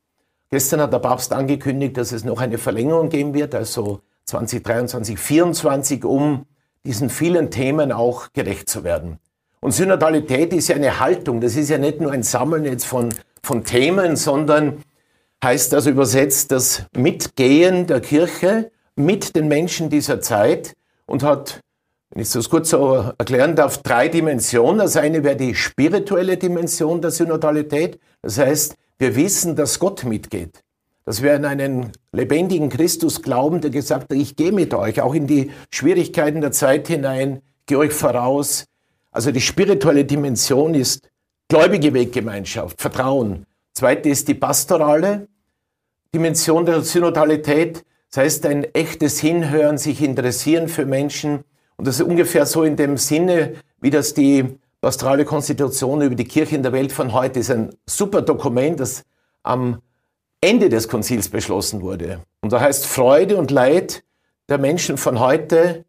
Gestern 0.53 0.83
hat 0.83 0.93
der 0.93 0.99
Papst 0.99 1.33
angekündigt, 1.33 1.97
dass 1.97 2.13
es 2.13 2.25
noch 2.25 2.39
eine 2.39 2.59
Verlängerung 2.59 3.09
geben 3.09 3.33
wird, 3.33 3.55
also 3.55 4.01
2023, 4.27 5.17
2024, 5.17 6.05
um 6.05 6.45
diesen 6.85 7.09
vielen 7.09 7.51
Themen 7.51 7.91
auch 7.91 8.35
gerecht 8.35 8.69
zu 8.69 8.85
werden. 8.85 9.19
Und 9.61 9.73
Synodalität 9.73 10.53
ist 10.53 10.69
ja 10.69 10.77
eine 10.77 11.01
Haltung. 11.01 11.41
Das 11.41 11.57
ist 11.57 11.71
ja 11.71 11.79
nicht 11.79 12.03
nur 12.03 12.13
ein 12.13 12.23
Sammeln 12.23 12.67
jetzt 12.67 12.85
von, 12.85 13.15
von 13.43 13.65
Themen, 13.65 14.15
sondern 14.17 14.83
heißt 15.43 15.73
also 15.73 15.89
übersetzt 15.89 16.53
das 16.53 16.85
Mitgehen 16.95 17.87
der 17.87 18.03
Kirche 18.03 18.71
mit 18.95 19.35
den 19.35 19.49
Menschen 19.49 19.89
dieser 19.89 20.21
Zeit 20.21 20.75
und 21.07 21.23
hat, 21.23 21.61
wenn 22.11 22.21
ich 22.21 22.31
das 22.31 22.51
kurz 22.51 22.69
so 22.69 23.11
erklären 23.17 23.57
darf, 23.57 23.79
drei 23.79 24.09
Dimensionen. 24.09 24.81
Das 24.81 24.99
eine 24.99 25.25
wäre 25.25 25.37
die 25.37 25.55
spirituelle 25.55 26.37
Dimension 26.37 27.01
der 27.01 27.11
Synodalität. 27.11 27.99
Das 28.21 28.37
heißt, 28.37 28.77
wir 29.03 29.17
wissen, 29.17 29.57
dass 29.57 29.81
Gott 29.81 30.05
mitgeht. 30.05 30.63
Dass 31.05 31.23
wir 31.23 31.35
an 31.35 31.45
einen 31.45 31.91
lebendigen 32.13 32.69
Christus 32.69 33.21
glauben, 33.21 33.61
der 33.61 33.71
gesagt 33.71 34.05
hat, 34.05 34.17
ich 34.17 34.37
gehe 34.37 34.53
mit 34.53 34.73
euch, 34.75 35.01
auch 35.01 35.13
in 35.15 35.27
die 35.27 35.51
Schwierigkeiten 35.73 36.41
der 36.41 36.53
Zeit 36.53 36.87
hinein, 36.87 37.43
gehe 37.67 37.79
euch 37.79 37.93
voraus. 37.93 38.67
Also 39.11 39.33
die 39.33 39.41
spirituelle 39.41 40.05
Dimension 40.05 40.75
ist 40.75 41.11
gläubige 41.49 41.93
Weggemeinschaft, 41.93 42.81
Vertrauen. 42.81 43.45
Zweite 43.75 44.09
ist 44.09 44.29
die 44.29 44.35
pastorale 44.35 45.27
Dimension 46.15 46.65
der 46.65 46.83
Synodalität. 46.83 47.85
Das 48.11 48.23
heißt, 48.23 48.47
ein 48.47 48.63
echtes 48.73 49.19
Hinhören, 49.19 49.79
sich 49.79 50.01
interessieren 50.01 50.69
für 50.69 50.87
Menschen. 50.87 51.41
Und 51.77 51.89
das 51.89 51.99
ist 51.99 52.07
ungefähr 52.07 52.47
so 52.47 52.63
in 52.63 52.77
dem 52.77 52.97
Sinne, 52.99 53.55
wie 53.81 53.91
das 53.91 54.15
die 54.15 54.61
pastorale 54.83 55.25
Konstitution 55.25 56.03
über 56.03 56.17
die 56.17 56.25
Kirche 56.25 56.57
in 56.57 56.63
der 56.63 56.73
Welt 56.73 56.93
von 56.93 57.13
heute 57.13 57.39
ist. 57.39 57.51
Ein 57.51 57.71
super 57.87 58.21
Dokument, 58.21 58.81
das 58.81 59.05
am 59.45 59.81
Ende 60.41 60.69
des 60.69 60.89
Konzils 60.89 61.29
beschlossen 61.29 61.83
wurde. 61.83 62.21
Und 62.43 62.53
da 62.53 62.61
heißt 62.61 62.87
Freude 62.87 63.37
und 63.37 63.53
Leid 63.53 64.03
der 64.49 64.59
Menschen 64.59 64.99
von 64.99 65.21
heute, 65.21 65.85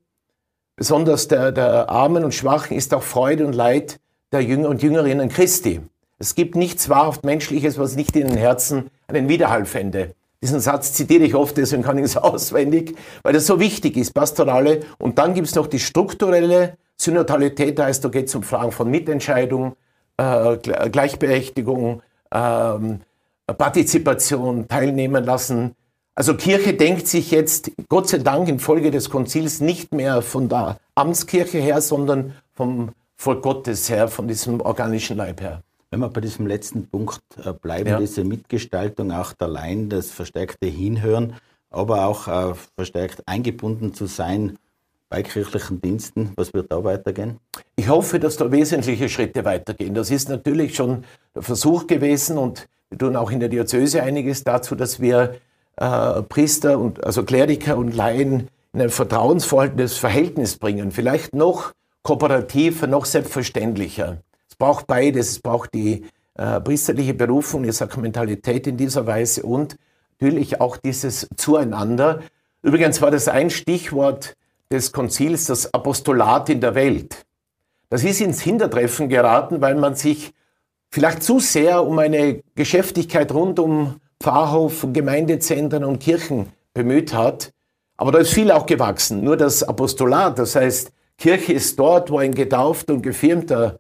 besonders 0.76 1.28
der, 1.28 1.52
der 1.52 1.90
Armen 1.90 2.24
und 2.24 2.36
Schwachen, 2.36 2.78
ist 2.78 2.94
auch 2.94 3.02
Freude 3.02 3.48
und 3.48 3.54
Leid 3.54 4.00
der 4.32 4.42
Jünger 4.42 4.70
und 4.70 4.84
Jüngerinnen 4.84 5.28
Christi. 5.28 5.82
Es 6.20 6.36
gibt 6.36 6.56
nichts 6.56 6.88
wahrhaft 6.88 7.26
Menschliches, 7.26 7.80
was 7.80 7.96
nicht 7.96 8.16
in 8.16 8.28
den 8.28 8.38
Herzen 8.38 8.92
einen 9.08 9.28
Widerhall 9.28 9.66
fände. 9.66 10.14
Diesen 10.44 10.60
Satz 10.60 10.94
zitiere 10.94 11.24
ich 11.24 11.34
oft, 11.34 11.58
deswegen 11.58 11.82
kann 11.82 11.98
ich 11.98 12.06
es 12.06 12.18
auswendig, 12.18 12.96
weil 13.24 13.34
das 13.34 13.48
so 13.48 13.60
wichtig 13.60 13.98
ist, 13.98 14.14
pastorale. 14.14 14.82
Und 15.00 15.18
dann 15.18 15.34
gibt 15.34 15.48
es 15.48 15.56
noch 15.56 15.66
die 15.66 15.80
strukturelle 15.80 16.78
Synodalität, 16.98 17.80
da 17.80 17.86
heißt, 17.86 18.04
da 18.04 18.10
geht 18.10 18.28
es 18.28 18.36
um 18.36 18.44
Fragen 18.44 18.72
von 18.72 18.90
Mitentscheidung, 18.90 19.76
äh, 20.18 20.58
Gleichberechtigung, 20.58 22.02
ähm, 22.32 23.02
Partizipation, 23.58 24.68
teilnehmen 24.68 25.24
lassen. 25.24 25.76
Also 26.16 26.36
Kirche 26.36 26.74
denkt 26.74 27.08
sich 27.08 27.32
jetzt, 27.32 27.72
Gott 27.90 28.08
sei 28.08 28.20
Dank, 28.20 28.48
infolge 28.48 28.92
des 28.92 29.10
Konzils 29.10 29.60
nicht 29.60 29.94
mehr 29.94 30.22
von 30.22 30.48
der 30.48 30.78
Amtskirche 30.96 31.58
her, 31.58 31.82
sondern 31.82 32.34
vom 32.54 32.92
Volk 33.18 33.42
Gottes 33.42 33.90
her, 33.90 34.08
von 34.08 34.28
diesem 34.28 34.62
organischen 34.62 35.18
Leib 35.18 35.42
her. 35.42 35.62
Wenn 35.90 36.00
wir 36.00 36.10
bei 36.10 36.22
diesem 36.22 36.48
letzten 36.48 36.88
Punkt 36.88 37.22
äh, 37.44 37.54
bleiben, 37.54 37.90
ja. 37.90 38.00
diese 38.00 38.24
Mitgestaltung 38.24 39.12
auch 39.12 39.34
der 39.34 39.48
Laien, 39.48 39.90
das 39.90 40.12
verstärkte 40.12 40.68
Hinhören, 40.68 41.36
aber 41.70 42.06
auch 42.06 42.28
äh, 42.28 42.54
verstärkt 42.76 43.28
eingebunden 43.28 43.94
zu 43.94 44.06
sein 44.06 44.58
bei 45.14 45.22
kirchlichen 45.22 45.80
Diensten. 45.80 46.32
Was 46.38 46.56
wird 46.56 46.72
da 46.72 46.84
weitergehen? 46.84 47.38
Ich 47.76 47.88
hoffe, 47.88 48.20
dass 48.20 48.36
da 48.36 48.52
wesentliche 48.52 49.10
Schritte 49.10 49.46
weitergehen. 49.46 49.94
Das 49.94 50.10
ist 50.10 50.28
natürlich 50.28 50.76
schon 50.76 51.04
der 51.36 51.44
Versuch 51.44 51.86
gewesen 51.86 52.40
und 52.40 52.68
wir 52.90 52.98
tun 52.98 53.16
auch 53.16 53.30
in 53.30 53.40
der 53.40 53.50
Diözese 53.50 54.02
einiges 54.02 54.44
dazu, 54.44 54.74
dass 54.74 55.00
wir 55.00 55.36
äh, 55.76 56.24
Priester 56.24 56.80
und 56.80 57.04
also 57.04 57.22
Kleriker 57.22 57.78
und 57.78 57.96
Laien 57.96 58.48
in 58.74 58.82
ein 58.82 58.90
vertrauensvolles 58.90 59.98
Verhältnis 59.98 60.58
bringen. 60.58 60.92
Vielleicht 60.92 61.36
noch 61.36 61.74
kooperativer, 62.02 62.88
noch 62.88 63.06
selbstverständlicher. 63.06 64.18
Es 64.50 64.56
braucht 64.56 64.88
beides. 64.88 65.30
Es 65.30 65.40
braucht 65.42 65.76
die 65.76 66.06
äh, 66.34 66.60
priesterliche 66.60 67.14
Berufung, 67.14 67.62
die 67.62 67.72
Sakramentalität 67.72 68.66
in 68.66 68.78
dieser 68.78 69.06
Weise 69.06 69.44
und 69.44 69.76
natürlich 70.20 70.60
auch 70.60 70.78
dieses 70.78 71.28
Zueinander. 71.38 72.22
Übrigens 72.64 73.00
war 73.00 73.12
das 73.12 73.28
ein 73.28 73.52
Stichwort 73.52 74.36
des 74.74 74.92
Konzils, 74.92 75.46
das 75.46 75.74
Apostolat 75.74 76.50
in 76.50 76.60
der 76.60 76.76
Welt. 76.76 77.26
Das 77.90 78.04
ist 78.04 78.20
ins 78.22 78.42
Hintertreffen 78.42 79.08
geraten, 79.08 79.62
weil 79.62 79.76
man 79.76 79.96
sich 79.96 80.34
vielleicht 80.90 81.22
zu 81.22 81.40
sehr 81.40 81.86
um 81.86 82.00
eine 82.00 82.42
Geschäftigkeit 82.56 83.32
rund 83.32 83.60
um 83.60 84.02
Pfarrhof, 84.20 84.88
Gemeindezentren 84.92 85.84
und 85.84 86.00
Kirchen 86.00 86.52
bemüht 86.74 87.14
hat. 87.14 87.52
Aber 87.98 88.12
da 88.12 88.18
ist 88.18 88.34
viel 88.34 88.52
auch 88.52 88.66
gewachsen. 88.66 89.24
Nur 89.24 89.38
das 89.38 89.62
Apostolat, 89.62 90.40
das 90.40 90.56
heißt, 90.56 90.92
Kirche 91.18 91.54
ist 91.54 91.78
dort, 91.78 92.10
wo 92.10 92.18
ein 92.18 92.34
getaufter 92.34 92.96
und 92.96 93.04
gefirmter 93.04 93.80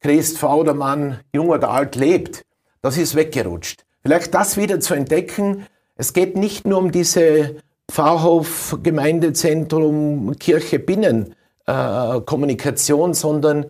Christ, 0.00 0.38
Frau 0.38 0.60
oder 0.60 0.72
Mann, 0.72 1.20
jung 1.34 1.50
oder 1.50 1.70
alt 1.70 1.96
lebt, 1.96 2.46
das 2.80 2.96
ist 2.96 3.14
weggerutscht. 3.14 3.84
Vielleicht 4.02 4.32
das 4.32 4.56
wieder 4.56 4.80
zu 4.80 4.94
entdecken. 4.94 5.66
Es 5.96 6.14
geht 6.14 6.34
nicht 6.34 6.66
nur 6.66 6.78
um 6.78 6.90
diese 6.90 7.56
Pfarrhof, 7.90 8.78
Gemeindezentrum, 8.82 10.34
Kirche, 10.38 10.78
Binnenkommunikation, 10.78 13.10
äh, 13.10 13.14
sondern 13.14 13.66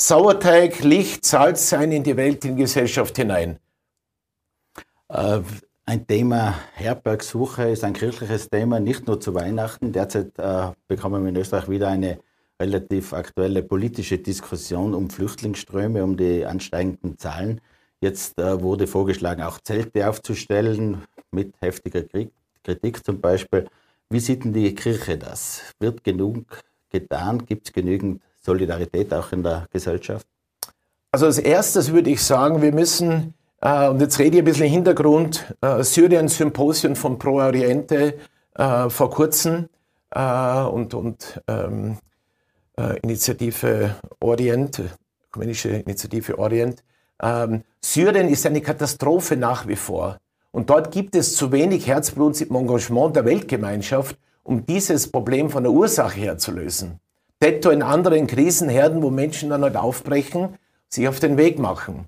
Sauerteig, 0.00 0.84
Licht, 0.84 1.24
Salz 1.24 1.70
sein 1.70 1.92
in 1.92 2.02
die 2.02 2.16
Welt, 2.16 2.44
in 2.44 2.56
die 2.56 2.62
Gesellschaft 2.62 3.16
hinein. 3.16 3.58
Äh, 5.08 5.40
ein 5.84 6.06
Thema 6.06 6.54
Herbergsuche 6.74 7.70
ist 7.70 7.82
ein 7.82 7.94
kirchliches 7.94 8.50
Thema, 8.50 8.78
nicht 8.78 9.06
nur 9.06 9.20
zu 9.20 9.34
Weihnachten. 9.34 9.92
Derzeit 9.92 10.38
äh, 10.38 10.70
bekommen 10.86 11.22
wir 11.22 11.30
in 11.30 11.36
Österreich 11.36 11.68
wieder 11.68 11.88
eine 11.88 12.18
relativ 12.60 13.12
aktuelle 13.12 13.62
politische 13.62 14.18
Diskussion 14.18 14.94
um 14.94 15.10
Flüchtlingsströme, 15.10 16.04
um 16.04 16.16
die 16.16 16.44
ansteigenden 16.44 17.18
Zahlen. 17.18 17.60
Jetzt 18.00 18.38
äh, 18.38 18.60
wurde 18.60 18.86
vorgeschlagen, 18.86 19.42
auch 19.42 19.60
Zelte 19.60 20.08
aufzustellen 20.08 21.02
mit 21.30 21.54
heftiger 21.60 22.06
Kritik 22.62 23.04
zum 23.04 23.20
Beispiel. 23.20 23.68
Wie 24.10 24.20
sieht 24.20 24.44
denn 24.44 24.52
die 24.52 24.74
Kirche 24.74 25.16
das? 25.16 25.62
Wird 25.78 26.04
genug 26.04 26.44
getan? 26.90 27.44
Gibt 27.46 27.68
es 27.68 27.72
genügend 27.72 28.22
Solidarität 28.40 29.12
auch 29.14 29.32
in 29.32 29.42
der 29.42 29.66
Gesellschaft? 29.72 30.26
Also 31.10 31.26
als 31.26 31.38
erstes 31.38 31.92
würde 31.92 32.10
ich 32.10 32.22
sagen, 32.22 32.62
wir 32.62 32.72
müssen, 32.72 33.34
äh, 33.60 33.88
und 33.88 34.00
jetzt 34.00 34.18
rede 34.18 34.36
ich 34.36 34.42
ein 34.42 34.44
bisschen 34.44 34.68
Hintergrund, 34.68 35.54
äh, 35.60 35.82
Syrien-Symposium 35.82 36.96
von 36.96 37.18
Pro 37.18 37.40
Oriente 37.40 38.14
äh, 38.54 38.88
vor 38.88 39.10
kurzem 39.10 39.68
äh, 40.10 40.62
und, 40.62 40.94
und 40.94 41.40
ähm, 41.48 41.98
äh, 42.78 42.98
Initiative 43.00 43.94
Orient, 44.20 44.82
ökumenische 45.28 45.68
Initiative 45.68 46.38
Orient. 46.38 46.82
Ähm, 47.22 47.62
Syrien 47.80 48.28
ist 48.28 48.46
eine 48.46 48.60
Katastrophe 48.60 49.36
nach 49.36 49.66
wie 49.66 49.76
vor. 49.76 50.18
Und 50.52 50.70
dort 50.70 50.92
gibt 50.92 51.16
es 51.16 51.34
zu 51.34 51.50
wenig 51.50 51.86
Herzblut 51.86 52.40
im 52.40 52.54
Engagement 52.54 53.16
der 53.16 53.24
Weltgemeinschaft, 53.24 54.16
um 54.44 54.64
dieses 54.64 55.10
Problem 55.10 55.50
von 55.50 55.64
der 55.64 55.72
Ursache 55.72 56.20
her 56.20 56.38
zu 56.38 56.52
lösen 56.52 57.00
detto 57.42 57.70
in 57.70 57.82
anderen 57.82 58.26
Krisenherden, 58.26 59.02
wo 59.02 59.10
Menschen 59.10 59.50
dann 59.50 59.62
halt 59.62 59.76
aufbrechen, 59.76 60.56
sich 60.88 61.08
auf 61.08 61.18
den 61.18 61.36
Weg 61.36 61.58
machen. 61.58 62.06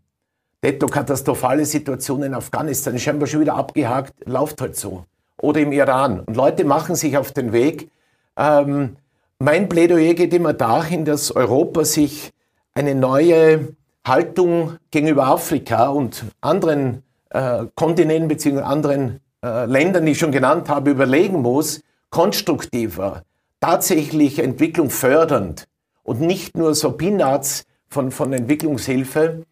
Detto 0.62 0.86
katastrophale 0.86 1.66
Situationen 1.66 2.28
in 2.28 2.34
Afghanistan, 2.34 2.98
scheinbar 2.98 3.26
schon 3.26 3.40
wieder 3.40 3.56
abgehakt, 3.56 4.14
läuft 4.26 4.60
halt 4.60 4.76
so. 4.76 5.04
Oder 5.38 5.60
im 5.60 5.72
Iran. 5.72 6.20
Und 6.20 6.36
Leute 6.36 6.64
machen 6.64 6.94
sich 6.94 7.18
auf 7.18 7.32
den 7.32 7.52
Weg. 7.52 7.90
Ähm, 8.36 8.96
mein 9.40 9.68
Plädoyer 9.68 10.14
geht 10.14 10.32
immer 10.32 10.52
dahin, 10.52 11.04
dass 11.04 11.32
Europa 11.34 11.84
sich 11.84 12.30
eine 12.72 12.94
neue 12.94 13.74
Haltung 14.06 14.78
gegenüber 14.90 15.26
Afrika 15.26 15.88
und 15.88 16.24
anderen 16.40 17.02
äh, 17.34 17.66
Kontinenten 17.74 18.28
bzw. 18.28 18.60
anderen 18.60 19.20
äh, 19.44 19.66
Ländern, 19.66 20.06
die 20.06 20.12
ich 20.12 20.18
schon 20.18 20.32
genannt 20.32 20.68
habe, 20.68 20.90
überlegen 20.92 21.42
muss, 21.42 21.82
konstruktiver, 22.10 23.24
tatsächlich 23.60 24.38
Entwicklung 24.38 24.88
fördernd 24.88 25.66
und 26.04 26.20
nicht 26.20 26.56
nur 26.56 26.74
so 26.74 26.92
Peanuts 26.92 27.64
von, 27.88 28.10
von 28.10 28.32
Entwicklungshilfe. 28.32 29.44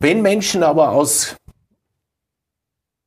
Wenn 0.00 0.22
Menschen 0.22 0.62
aber 0.62 0.92
aus 0.92 1.36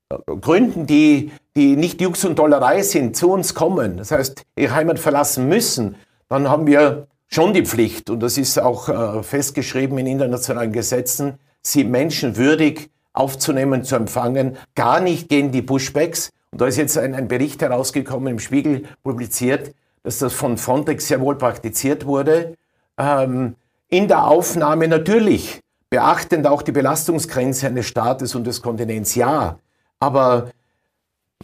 äh, 0.09 0.15
Gründen, 0.39 0.85
die, 0.85 1.31
die 1.55 1.75
nicht 1.75 1.99
Jux 2.01 2.23
und 2.23 2.37
Dollerei 2.37 2.83
sind, 2.83 3.15
zu 3.15 3.31
uns 3.31 3.55
kommen, 3.55 3.97
das 3.97 4.11
heißt, 4.11 4.43
ihre 4.55 4.75
Heimat 4.75 4.99
verlassen 4.99 5.49
müssen, 5.49 5.95
dann 6.29 6.47
haben 6.47 6.67
wir 6.67 7.07
schon 7.27 7.53
die 7.53 7.65
Pflicht, 7.65 8.09
und 8.09 8.19
das 8.19 8.37
ist 8.37 8.59
auch 8.59 8.89
äh, 8.89 9.23
festgeschrieben 9.23 9.97
in 9.97 10.05
internationalen 10.05 10.71
Gesetzen, 10.71 11.39
sie 11.61 11.83
menschenwürdig 11.83 12.91
aufzunehmen, 13.13 13.83
zu 13.83 13.95
empfangen. 13.95 14.57
Gar 14.75 14.99
nicht 14.99 15.29
gegen 15.29 15.51
die 15.51 15.61
Pushbacks. 15.61 16.29
Und 16.51 16.61
da 16.61 16.67
ist 16.67 16.77
jetzt 16.77 16.97
ein, 16.97 17.15
ein 17.15 17.27
Bericht 17.27 17.61
herausgekommen, 17.61 18.27
im 18.27 18.39
Spiegel 18.39 18.83
publiziert, 19.03 19.73
dass 20.03 20.19
das 20.19 20.33
von 20.33 20.57
Frontex 20.57 21.07
sehr 21.07 21.21
wohl 21.21 21.37
praktiziert 21.37 22.05
wurde. 22.05 22.55
Ähm, 22.97 23.55
in 23.89 24.07
der 24.07 24.27
Aufnahme 24.27 24.87
natürlich, 24.87 25.59
beachtend 25.89 26.47
auch 26.47 26.61
die 26.61 26.71
Belastungsgrenze 26.71 27.67
eines 27.67 27.85
Staates 27.85 28.33
und 28.35 28.45
des 28.47 28.61
Kontinents, 28.61 29.15
ja. 29.15 29.59
Aber 29.99 30.51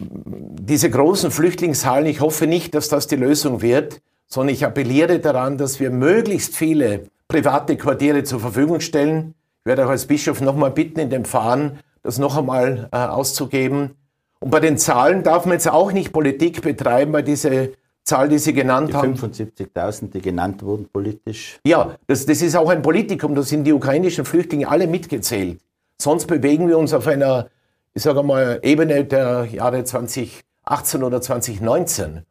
diese 0.00 0.90
großen 0.90 1.30
Flüchtlingshallen, 1.30 2.06
ich 2.06 2.20
hoffe 2.20 2.46
nicht, 2.46 2.74
dass 2.74 2.88
das 2.88 3.06
die 3.06 3.16
Lösung 3.16 3.62
wird, 3.62 4.00
sondern 4.26 4.54
ich 4.54 4.64
appelliere 4.64 5.18
daran, 5.18 5.58
dass 5.58 5.80
wir 5.80 5.90
möglichst 5.90 6.56
viele 6.56 7.08
private 7.28 7.76
Quartiere 7.76 8.24
zur 8.24 8.40
Verfügung 8.40 8.80
stellen. 8.80 9.34
Ich 9.68 9.70
werde 9.70 9.84
auch 9.84 9.90
als 9.90 10.06
Bischof 10.06 10.40
nochmal 10.40 10.70
bitten, 10.70 10.98
in 10.98 11.10
dem 11.10 11.26
Fahren 11.26 11.80
das 12.02 12.16
noch 12.16 12.38
einmal 12.38 12.88
äh, 12.90 12.96
auszugeben. 12.96 13.96
Und 14.40 14.48
bei 14.48 14.60
den 14.60 14.78
Zahlen 14.78 15.22
darf 15.22 15.44
man 15.44 15.52
jetzt 15.52 15.68
auch 15.68 15.92
nicht 15.92 16.10
Politik 16.10 16.62
betreiben, 16.62 17.12
weil 17.12 17.22
diese 17.22 17.74
Zahl, 18.02 18.30
die 18.30 18.38
Sie 18.38 18.54
genannt 18.54 18.88
die 18.88 18.94
haben. 18.94 19.12
75.000, 19.12 20.12
die 20.12 20.22
genannt 20.22 20.62
wurden 20.62 20.88
politisch. 20.90 21.60
Ja, 21.66 21.96
das, 22.06 22.24
das 22.24 22.40
ist 22.40 22.56
auch 22.56 22.70
ein 22.70 22.80
Politikum, 22.80 23.34
da 23.34 23.42
sind 23.42 23.64
die 23.64 23.74
ukrainischen 23.74 24.24
Flüchtlinge 24.24 24.66
alle 24.66 24.86
mitgezählt. 24.86 25.60
Sonst 26.00 26.24
bewegen 26.28 26.66
wir 26.66 26.78
uns 26.78 26.94
auf 26.94 27.06
einer, 27.06 27.50
ich 27.92 28.02
sage 28.02 28.22
mal, 28.22 28.60
Ebene 28.62 29.04
der 29.04 29.48
Jahre 29.52 29.84
2018 29.84 31.02
oder 31.02 31.20
2019. 31.20 32.22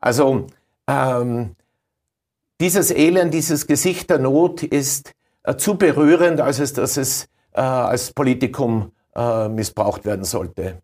Also 0.00 0.48
ähm, 0.88 1.54
dieses 2.60 2.90
Elend, 2.90 3.32
dieses 3.32 3.68
Gesicht 3.68 4.10
der 4.10 4.18
Not 4.18 4.64
ist 4.64 5.14
äh, 5.42 5.56
zu 5.56 5.76
berührend, 5.76 6.40
als 6.40 6.58
es, 6.58 6.72
dass 6.72 6.96
es 6.96 7.28
äh, 7.52 7.60
als 7.60 8.12
Politikum 8.12 8.92
äh, 9.14 9.48
missbraucht 9.48 10.04
werden 10.04 10.24
sollte. 10.24 10.82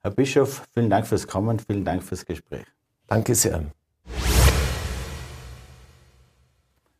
Herr 0.00 0.10
Bischof, 0.10 0.64
vielen 0.72 0.90
Dank 0.90 1.06
fürs 1.06 1.26
Kommen, 1.26 1.58
vielen 1.58 1.84
Dank 1.84 2.02
fürs 2.02 2.24
Gespräch. 2.24 2.66
Danke 3.06 3.34
sehr. 3.34 3.62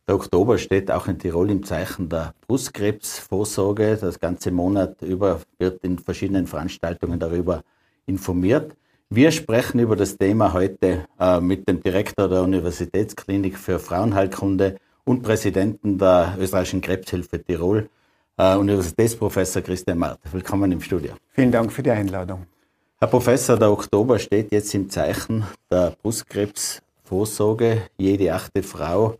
Der 0.07 0.15
Oktober 0.15 0.59
steht 0.59 0.91
auch 0.91 1.07
in 1.07 1.17
Tirol 1.17 1.49
im 1.49 1.63
Zeichen 1.63 2.09
der 2.09 2.35
Brustkrebsvorsorge. 2.47 3.97
Das 3.99 4.19
ganze 4.19 4.51
Monat 4.51 5.01
über 5.01 5.41
wird 5.57 5.83
in 5.83 5.97
verschiedenen 5.97 6.45
Veranstaltungen 6.45 7.19
darüber 7.19 7.63
informiert. 8.05 8.75
Wir 9.09 9.31
sprechen 9.31 9.79
über 9.79 9.95
das 9.95 10.17
Thema 10.17 10.53
heute 10.53 11.07
äh, 11.19 11.39
mit 11.39 11.67
dem 11.67 11.81
Direktor 11.81 12.27
der 12.27 12.43
Universitätsklinik 12.43 13.57
für 13.57 13.79
Frauenheilkunde 13.79 14.77
und 15.05 15.21
Präsidenten 15.21 15.97
der 15.97 16.35
österreichischen 16.37 16.81
Krebshilfe 16.81 17.41
Tirol, 17.41 17.89
äh, 18.37 18.55
Universitätsprofessor 18.55 19.61
Christian 19.61 19.99
Mart. 19.99 20.19
Willkommen 20.31 20.71
im 20.71 20.81
Studio. 20.81 21.13
Vielen 21.31 21.51
Dank 21.51 21.71
für 21.71 21.83
die 21.83 21.91
Einladung. 21.91 22.45
Herr 22.97 23.07
Professor, 23.07 23.57
der 23.57 23.71
Oktober 23.71 24.17
steht 24.19 24.51
jetzt 24.51 24.73
im 24.73 24.89
Zeichen 24.89 25.45
der 25.69 25.95
Brustkrebsvorsorge. 26.01 27.83
Jede 27.97 28.33
achte 28.33 28.63
Frau 28.63 29.17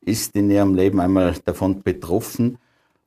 ist 0.00 0.34
in 0.36 0.50
ihrem 0.50 0.74
Leben 0.74 1.00
einmal 1.00 1.34
davon 1.44 1.82
betroffen. 1.82 2.58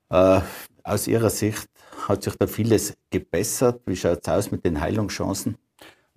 Äh, 0.10 0.42
aus 0.84 1.08
Ihrer 1.08 1.30
Sicht 1.30 1.68
hat 2.08 2.24
sich 2.24 2.36
da 2.36 2.48
vieles 2.48 2.96
gebessert. 3.10 3.82
Wie 3.86 3.96
schaut 3.96 4.20
es 4.22 4.30
aus 4.30 4.52
mit 4.52 4.66
den 4.66 4.80
Heilungschancen? 4.80 5.58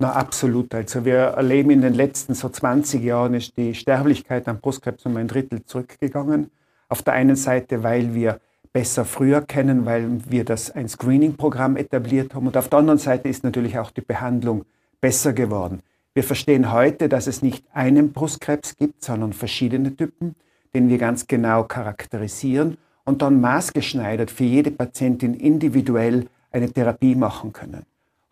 Na, 0.03 0.11
absolut. 0.11 0.75
Also 0.75 1.05
wir 1.05 1.15
erleben 1.15 1.69
in 1.69 1.79
den 1.79 1.93
letzten 1.93 2.33
so 2.33 2.49
20 2.49 3.01
Jahren 3.01 3.35
ist 3.35 3.55
die 3.55 3.73
Sterblichkeit 3.73 4.49
an 4.49 4.59
Brustkrebs 4.59 5.05
um 5.05 5.15
ein 5.15 5.29
Drittel 5.29 5.63
zurückgegangen. 5.63 6.51
Auf 6.89 7.03
der 7.03 7.13
einen 7.13 7.37
Seite, 7.37 7.83
weil 7.83 8.13
wir 8.13 8.41
besser 8.73 9.05
früher 9.05 9.39
kennen, 9.39 9.85
weil 9.85 10.19
wir 10.29 10.43
das 10.43 10.71
ein 10.71 10.89
Screening-Programm 10.89 11.77
etabliert 11.77 12.35
haben. 12.35 12.47
Und 12.47 12.57
auf 12.57 12.67
der 12.67 12.79
anderen 12.79 12.99
Seite 12.99 13.29
ist 13.29 13.45
natürlich 13.45 13.79
auch 13.79 13.91
die 13.91 14.01
Behandlung 14.01 14.65
besser 14.99 15.31
geworden. 15.31 15.79
Wir 16.13 16.25
verstehen 16.25 16.73
heute, 16.73 17.07
dass 17.07 17.27
es 17.27 17.41
nicht 17.41 17.63
einen 17.71 18.11
Brustkrebs 18.11 18.75
gibt, 18.75 19.05
sondern 19.05 19.31
verschiedene 19.31 19.95
Typen, 19.95 20.35
den 20.75 20.89
wir 20.89 20.97
ganz 20.97 21.27
genau 21.27 21.63
charakterisieren 21.63 22.77
und 23.05 23.21
dann 23.21 23.39
maßgeschneidert 23.39 24.31
für 24.31 24.43
jede 24.43 24.71
Patientin 24.71 25.33
individuell 25.33 26.27
eine 26.51 26.69
Therapie 26.69 27.15
machen 27.15 27.53
können. 27.53 27.85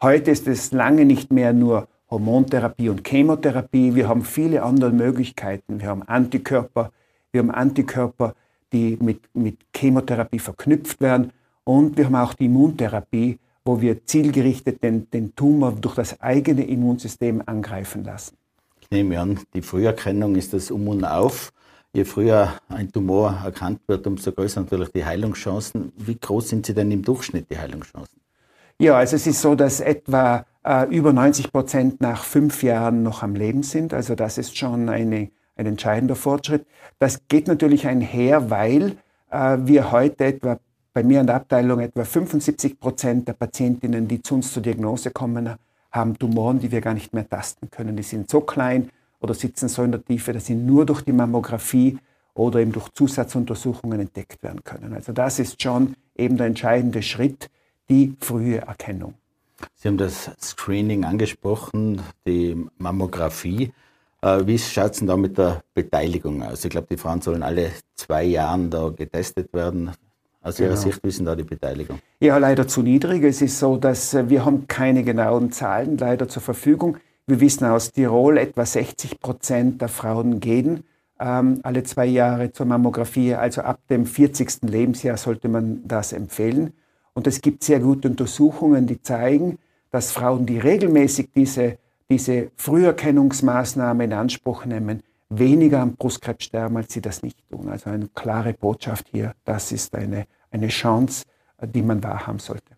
Heute 0.03 0.31
ist 0.31 0.47
es 0.47 0.71
lange 0.71 1.05
nicht 1.05 1.31
mehr 1.31 1.53
nur 1.53 1.87
Hormontherapie 2.09 2.89
und 2.89 3.07
Chemotherapie. 3.07 3.93
Wir 3.93 4.09
haben 4.09 4.25
viele 4.25 4.63
andere 4.63 4.89
Möglichkeiten. 4.89 5.79
Wir 5.79 5.89
haben 5.89 6.01
Antikörper, 6.01 6.91
wir 7.31 7.41
haben 7.41 7.51
Antikörper, 7.51 8.33
die 8.73 8.97
mit, 8.99 9.19
mit 9.35 9.59
Chemotherapie 9.75 10.39
verknüpft 10.39 11.01
werden. 11.01 11.31
Und 11.65 11.97
wir 11.97 12.05
haben 12.05 12.15
auch 12.15 12.33
die 12.33 12.45
Immuntherapie, 12.45 13.37
wo 13.63 13.79
wir 13.79 14.03
zielgerichtet 14.03 14.81
den, 14.81 15.07
den 15.11 15.35
Tumor 15.35 15.73
durch 15.73 15.93
das 15.93 16.19
eigene 16.19 16.65
Immunsystem 16.65 17.43
angreifen 17.45 18.03
lassen. 18.03 18.37
Ich 18.79 18.89
nehme 18.89 19.19
an, 19.19 19.39
die 19.53 19.61
Früherkennung 19.61 20.35
ist 20.35 20.53
das 20.53 20.71
Um 20.71 20.87
und 20.87 21.05
Auf. 21.05 21.53
Je 21.93 22.05
früher 22.05 22.53
ein 22.69 22.91
Tumor 22.91 23.39
erkannt 23.45 23.81
wird, 23.85 24.07
umso 24.07 24.31
größer 24.31 24.61
natürlich 24.61 24.89
die 24.93 25.05
Heilungschancen. 25.05 25.93
Wie 25.95 26.17
groß 26.17 26.49
sind 26.49 26.65
sie 26.65 26.73
denn 26.73 26.89
im 26.89 27.03
Durchschnitt, 27.03 27.51
die 27.51 27.59
Heilungschancen? 27.59 28.20
Ja, 28.81 28.97
also 28.97 29.15
es 29.15 29.27
ist 29.27 29.41
so, 29.41 29.53
dass 29.53 29.79
etwa 29.79 30.43
äh, 30.65 30.87
über 30.89 31.13
90 31.13 31.51
Prozent 31.51 32.01
nach 32.01 32.23
fünf 32.23 32.63
Jahren 32.63 33.03
noch 33.03 33.21
am 33.21 33.35
Leben 33.35 33.61
sind. 33.61 33.93
Also 33.93 34.15
das 34.15 34.39
ist 34.39 34.57
schon 34.57 34.89
eine, 34.89 35.29
ein 35.55 35.65
entscheidender 35.67 36.15
Fortschritt. 36.15 36.65
Das 36.97 37.27
geht 37.27 37.47
natürlich 37.47 37.85
einher, 37.85 38.49
weil 38.49 38.95
äh, 39.29 39.57
wir 39.59 39.91
heute 39.91 40.25
etwa 40.25 40.59
bei 40.95 41.03
mir 41.03 41.21
in 41.21 41.27
der 41.27 41.35
Abteilung 41.35 41.79
etwa 41.79 42.03
75 42.03 42.79
Prozent 42.79 43.27
der 43.27 43.33
Patientinnen, 43.33 44.07
die 44.07 44.23
zu 44.23 44.33
uns 44.33 44.51
zur 44.51 44.63
Diagnose 44.63 45.11
kommen, 45.11 45.53
haben 45.91 46.17
Tumoren, 46.17 46.59
die 46.59 46.71
wir 46.71 46.81
gar 46.81 46.95
nicht 46.95 47.13
mehr 47.13 47.29
tasten 47.29 47.69
können. 47.69 47.95
Die 47.95 48.01
sind 48.01 48.31
so 48.31 48.41
klein 48.41 48.89
oder 49.19 49.35
sitzen 49.35 49.69
so 49.69 49.83
in 49.83 49.91
der 49.91 50.03
Tiefe, 50.03 50.33
dass 50.33 50.47
sie 50.47 50.55
nur 50.55 50.87
durch 50.87 51.03
die 51.03 51.13
Mammographie 51.13 51.99
oder 52.33 52.59
eben 52.59 52.71
durch 52.71 52.89
Zusatzuntersuchungen 52.89 53.99
entdeckt 53.99 54.41
werden 54.41 54.63
können. 54.63 54.95
Also 54.95 55.13
das 55.13 55.37
ist 55.37 55.61
schon 55.61 55.93
eben 56.17 56.37
der 56.37 56.47
entscheidende 56.47 57.03
Schritt, 57.03 57.51
die 57.89 58.15
frühe 58.19 58.59
Erkennung. 58.59 59.15
Sie 59.75 59.87
haben 59.87 59.97
das 59.97 60.31
Screening 60.41 61.05
angesprochen, 61.05 62.01
die 62.25 62.65
Mammographie. 62.77 63.71
Äh, 64.21 64.45
wie 64.45 64.57
schaut 64.57 64.91
es 64.91 64.99
denn 64.99 65.07
da 65.07 65.17
mit 65.17 65.37
der 65.37 65.63
Beteiligung 65.73 66.43
aus? 66.43 66.65
Ich 66.65 66.71
glaube, 66.71 66.87
die 66.89 66.97
Frauen 66.97 67.21
sollen 67.21 67.43
alle 67.43 67.71
zwei 67.95 68.23
Jahre 68.23 68.67
da 68.67 68.89
getestet 68.89 69.53
werden. 69.53 69.91
Aus 70.43 70.59
Ihrer 70.59 70.69
genau. 70.69 70.81
Sicht, 70.81 71.03
wie 71.03 71.09
ist 71.09 71.19
denn 71.19 71.27
da 71.27 71.35
die 71.35 71.43
Beteiligung? 71.43 71.99
Ja, 72.19 72.37
leider 72.39 72.67
zu 72.67 72.81
niedrig. 72.81 73.23
Es 73.23 73.43
ist 73.43 73.59
so, 73.59 73.77
dass 73.77 74.15
äh, 74.15 74.29
wir 74.29 74.43
haben 74.43 74.67
keine 74.67 75.03
genauen 75.03 75.51
Zahlen 75.51 75.97
leider 75.97 76.27
zur 76.27 76.41
Verfügung. 76.41 76.97
Wir 77.27 77.39
wissen 77.39 77.65
aus 77.65 77.91
Tirol, 77.91 78.39
etwa 78.39 78.65
60 78.65 79.19
Prozent 79.19 79.81
der 79.81 79.89
Frauen 79.89 80.39
gehen 80.39 80.83
ähm, 81.21 81.59
alle 81.63 81.83
zwei 81.83 82.07
Jahre 82.07 82.51
zur 82.51 82.65
Mammographie. 82.65 83.35
Also 83.35 83.61
ab 83.61 83.79
dem 83.89 84.05
40. 84.05 84.63
Lebensjahr 84.63 85.17
sollte 85.17 85.47
man 85.47 85.87
das 85.87 86.11
empfehlen. 86.13 86.73
Und 87.13 87.27
es 87.27 87.41
gibt 87.41 87.63
sehr 87.63 87.79
gute 87.79 88.07
Untersuchungen, 88.07 88.87
die 88.87 89.01
zeigen, 89.01 89.57
dass 89.91 90.11
Frauen, 90.11 90.45
die 90.45 90.57
regelmäßig 90.57 91.29
diese, 91.35 91.77
diese 92.09 92.51
Früherkennungsmaßnahme 92.55 94.05
in 94.05 94.13
Anspruch 94.13 94.65
nehmen, 94.65 95.03
weniger 95.29 95.79
am 95.79 95.95
Brustkrebs 95.95 96.45
sterben, 96.45 96.77
als 96.77 96.93
sie 96.93 97.01
das 97.01 97.23
nicht 97.23 97.37
tun. 97.49 97.69
Also 97.69 97.89
eine 97.89 98.07
klare 98.07 98.53
Botschaft 98.53 99.07
hier, 99.11 99.33
das 99.45 99.71
ist 99.71 99.95
eine, 99.95 100.25
eine 100.51 100.67
Chance, 100.67 101.25
die 101.61 101.81
man 101.81 102.03
wahrhaben 102.03 102.39
sollte. 102.39 102.73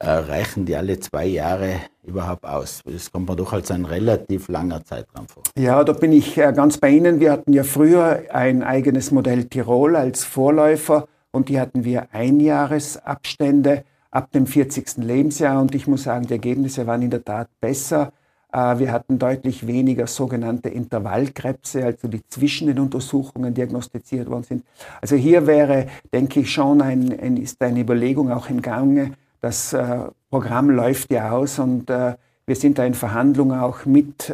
reichen 0.00 0.64
die 0.66 0.76
alle 0.76 0.98
zwei 1.00 1.26
Jahre 1.26 1.80
überhaupt 2.04 2.44
aus? 2.44 2.82
Das 2.84 3.10
kommt 3.10 3.28
mir 3.28 3.36
doch 3.36 3.52
als 3.52 3.70
ein 3.70 3.84
relativ 3.84 4.48
langer 4.48 4.84
Zeitraum 4.84 5.26
vor. 5.28 5.42
Ja, 5.56 5.82
da 5.84 5.92
bin 5.92 6.12
ich 6.12 6.38
äh, 6.38 6.52
ganz 6.54 6.78
bei 6.78 6.90
Ihnen. 6.90 7.20
Wir 7.20 7.32
hatten 7.32 7.52
ja 7.52 7.64
früher 7.64 8.24
ein 8.30 8.62
eigenes 8.62 9.10
Modell 9.10 9.44
Tirol 9.44 9.96
als 9.96 10.24
Vorläufer 10.24 11.06
und 11.32 11.48
die 11.48 11.60
hatten 11.60 11.84
wir 11.84 12.08
Einjahresabstände 12.12 13.84
ab 14.10 14.32
dem 14.32 14.46
40. 14.46 14.98
Lebensjahr 14.98 15.60
und 15.60 15.74
ich 15.74 15.86
muss 15.86 16.04
sagen, 16.04 16.26
die 16.26 16.34
Ergebnisse 16.34 16.86
waren 16.86 17.02
in 17.02 17.10
der 17.10 17.24
Tat 17.24 17.48
besser. 17.60 18.12
Äh, 18.52 18.78
wir 18.78 18.92
hatten 18.92 19.18
deutlich 19.18 19.66
weniger 19.66 20.06
sogenannte 20.06 20.68
Intervallkrebse, 20.68 21.84
also 21.84 22.08
die 22.08 22.26
zwischen 22.28 22.66
den 22.66 22.80
Untersuchungen 22.80 23.54
diagnostiziert 23.54 24.28
worden 24.28 24.44
sind. 24.44 24.64
Also 25.00 25.16
hier 25.16 25.46
wäre, 25.46 25.86
denke 26.12 26.40
ich, 26.40 26.52
schon 26.52 26.82
ein, 26.82 27.18
ein 27.20 27.36
ist 27.36 27.62
eine 27.62 27.80
Überlegung 27.80 28.32
auch 28.32 28.50
im 28.50 28.62
Gange. 28.62 29.12
Das 29.40 29.72
äh, 29.72 29.98
Programm 30.28 30.70
läuft 30.70 31.12
ja 31.12 31.30
aus 31.30 31.58
und 31.58 31.88
äh, 31.90 32.14
wir 32.46 32.56
sind 32.56 32.78
da 32.78 32.84
in 32.84 32.94
Verhandlungen 32.94 33.60
auch 33.60 33.84
mit 33.86 34.32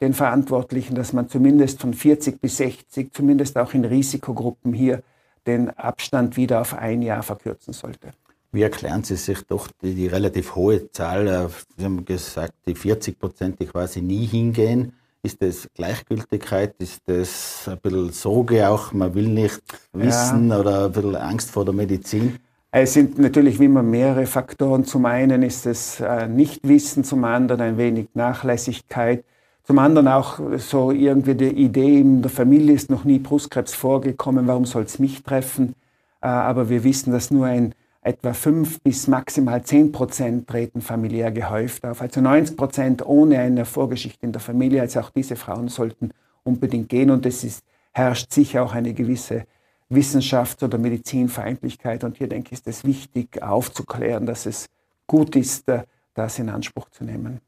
den 0.00 0.14
Verantwortlichen, 0.14 0.96
dass 0.96 1.12
man 1.12 1.28
zumindest 1.28 1.80
von 1.80 1.94
40 1.94 2.40
bis 2.40 2.56
60, 2.56 3.12
zumindest 3.12 3.56
auch 3.56 3.72
in 3.72 3.84
Risikogruppen 3.84 4.72
hier 4.72 5.04
den 5.46 5.70
Abstand 5.70 6.36
wieder 6.36 6.60
auf 6.60 6.74
ein 6.74 7.02
Jahr 7.02 7.22
verkürzen 7.22 7.72
sollte. 7.72 8.10
Wie 8.52 8.62
erklären 8.62 9.02
Sie 9.02 9.16
sich 9.16 9.42
doch 9.46 9.68
die, 9.80 9.94
die 9.94 10.06
relativ 10.06 10.54
hohe 10.54 10.90
Zahl? 10.92 11.26
Äh, 11.26 11.48
Sie 11.76 11.84
haben 11.84 12.04
gesagt, 12.04 12.52
die 12.66 12.74
40 12.74 13.18
Prozent, 13.18 13.60
die 13.60 13.66
quasi 13.66 14.02
nie 14.02 14.26
hingehen. 14.26 14.92
Ist 15.22 15.40
das 15.40 15.68
Gleichgültigkeit? 15.74 16.74
Ist 16.78 17.00
das 17.06 17.68
ein 17.68 17.78
bisschen 17.78 18.12
Sorge 18.12 18.68
auch? 18.68 18.92
Man 18.92 19.14
will 19.14 19.28
nicht 19.28 19.62
wissen 19.92 20.50
ja. 20.50 20.60
oder 20.60 20.86
ein 20.86 20.92
bisschen 20.92 21.16
Angst 21.16 21.50
vor 21.50 21.64
der 21.64 21.72
Medizin? 21.72 22.38
Es 22.72 22.94
sind 22.94 23.18
natürlich 23.18 23.60
wie 23.60 23.66
immer 23.66 23.82
mehrere 23.82 24.26
Faktoren. 24.26 24.84
Zum 24.84 25.04
einen 25.06 25.42
ist 25.42 25.66
es 25.66 26.00
äh, 26.00 26.26
Nichtwissen, 26.26 27.04
zum 27.04 27.24
anderen 27.24 27.60
ein 27.60 27.76
wenig 27.78 28.08
Nachlässigkeit, 28.14 29.24
zum 29.64 29.78
anderen 29.78 30.08
auch 30.08 30.40
so 30.58 30.90
irgendwie 30.90 31.34
die 31.34 31.50
Idee, 31.50 32.00
in 32.00 32.22
der 32.22 32.30
Familie 32.30 32.74
ist 32.74 32.90
noch 32.90 33.04
nie 33.04 33.18
Brustkrebs 33.18 33.74
vorgekommen, 33.74 34.46
warum 34.46 34.64
soll 34.64 34.82
es 34.82 34.98
mich 34.98 35.22
treffen? 35.22 35.74
Äh, 36.20 36.26
aber 36.26 36.68
wir 36.68 36.82
wissen, 36.84 37.12
dass 37.12 37.30
nur 37.30 37.46
ein 37.46 37.74
etwa 38.02 38.32
5 38.32 38.80
bis 38.80 39.06
maximal 39.06 39.62
10 39.62 39.92
Prozent 39.92 40.48
treten 40.48 40.80
familiär 40.80 41.30
gehäuft 41.30 41.84
auf. 41.84 42.02
Also 42.02 42.20
90 42.20 42.56
Prozent 42.56 43.06
ohne 43.06 43.38
eine 43.38 43.64
Vorgeschichte 43.64 44.26
in 44.26 44.32
der 44.32 44.40
Familie. 44.40 44.80
Also 44.80 45.00
auch 45.00 45.10
diese 45.10 45.36
Frauen 45.36 45.68
sollten 45.68 46.10
unbedingt 46.42 46.88
gehen. 46.88 47.10
Und 47.10 47.24
es 47.26 47.44
ist, 47.44 47.64
herrscht 47.92 48.32
sicher 48.32 48.64
auch 48.64 48.74
eine 48.74 48.92
gewisse 48.92 49.44
Wissenschafts- 49.88 50.64
oder 50.64 50.78
Medizinfeindlichkeit. 50.78 52.02
Und 52.02 52.18
hier 52.18 52.28
denke 52.28 52.48
ich, 52.48 52.54
ist 52.54 52.66
es 52.66 52.84
wichtig 52.84 53.40
aufzuklären, 53.40 54.26
dass 54.26 54.46
es 54.46 54.66
gut 55.06 55.36
ist, 55.36 55.68
äh, 55.68 55.84
das 56.14 56.40
in 56.40 56.48
Anspruch 56.48 56.90
zu 56.90 57.04
nehmen. 57.04 57.40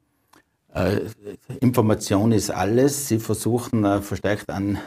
Äh, 0.75 1.03
Information 1.61 2.33
ist 2.33 2.51
alles. 2.51 3.09
Sie 3.09 3.19
versuchen 3.19 3.85
äh, 3.85 4.03
verstärkt 4.03 4.51
an 4.51 4.79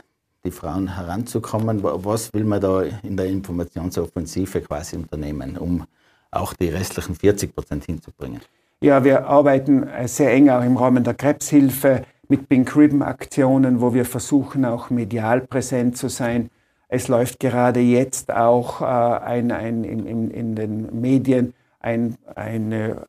die 0.43 0.52
Frauen 0.52 0.95
heranzukommen. 0.95 1.82
Was 1.82 2.34
will 2.34 2.43
man 2.43 2.62
da 2.62 2.84
in 3.04 3.15
der 3.15 3.28
Informationsoffensive 3.28 4.62
quasi 4.62 4.97
unternehmen, 4.97 5.58
um 5.58 5.86
auch 6.30 6.54
die 6.54 6.67
restlichen 6.69 7.15
40 7.15 7.56
Prozent 7.56 7.86
hinzubringen? 7.86 8.41
Ja, 8.82 9.04
wir 9.04 9.28
arbeiten 9.28 9.88
äh, 9.88 10.08
sehr 10.08 10.34
eng 10.34 10.50
auch 10.50 10.63
im 10.63 10.76
Rahmen 10.76 11.04
der 11.04 11.13
Krebshilfe 11.13 12.04
mit 12.28 12.50
Pink 12.50 12.76
Ribbon 12.76 13.02
Aktionen, 13.02 13.80
wo 13.80 13.93
wir 13.93 14.04
versuchen 14.04 14.65
auch 14.65 14.89
medial 14.89 15.41
präsent 15.41 15.97
zu 15.97 16.10
sein. 16.10 16.50
Es 16.89 17.08
läuft 17.08 17.39
gerade 17.39 17.80
jetzt 17.80 18.30
auch 18.32 18.82
äh, 18.82 18.86
ein, 18.86 19.52
ein, 19.52 19.86
in, 19.86 20.32
in, 20.32 20.56
den 20.56 21.00
Medien 21.00 21.54
ein, 21.80 22.17
eine 22.36 23.08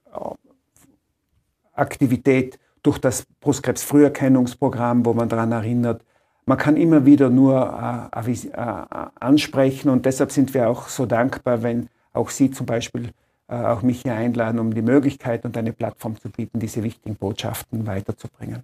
Aktivität 1.75 2.59
durch 2.88 2.98
das 2.98 3.27
Brustkrebsfrüherkennungsprogramm, 3.40 5.05
wo 5.05 5.12
man 5.12 5.29
daran 5.29 5.53
erinnert, 5.53 6.07
man 6.46 6.57
kann 6.57 6.79
immer 6.79 7.05
wieder 7.05 7.29
nur 7.29 8.09
äh, 8.16 8.31
äh, 8.31 8.87
ansprechen 9.20 9.90
und 9.90 10.07
deshalb 10.07 10.33
sind 10.33 10.55
wir 10.55 10.70
auch 10.70 10.88
so 10.88 11.05
dankbar, 11.05 11.62
wenn 11.62 11.90
auch 12.14 12.31
Sie 12.31 12.51
zum 12.51 12.64
Beispiel 12.64 13.11
äh, 13.48 13.57
auch 13.57 13.83
mich 13.83 14.01
hier 14.01 14.14
einladen, 14.14 14.59
um 14.59 14.72
die 14.72 14.81
Möglichkeit 14.81 15.44
und 15.44 15.55
eine 15.59 15.74
Plattform 15.74 16.18
zu 16.18 16.31
bieten, 16.31 16.61
diese 16.61 16.83
wichtigen 16.83 17.16
Botschaften 17.16 17.87
weiterzubringen. 17.87 18.62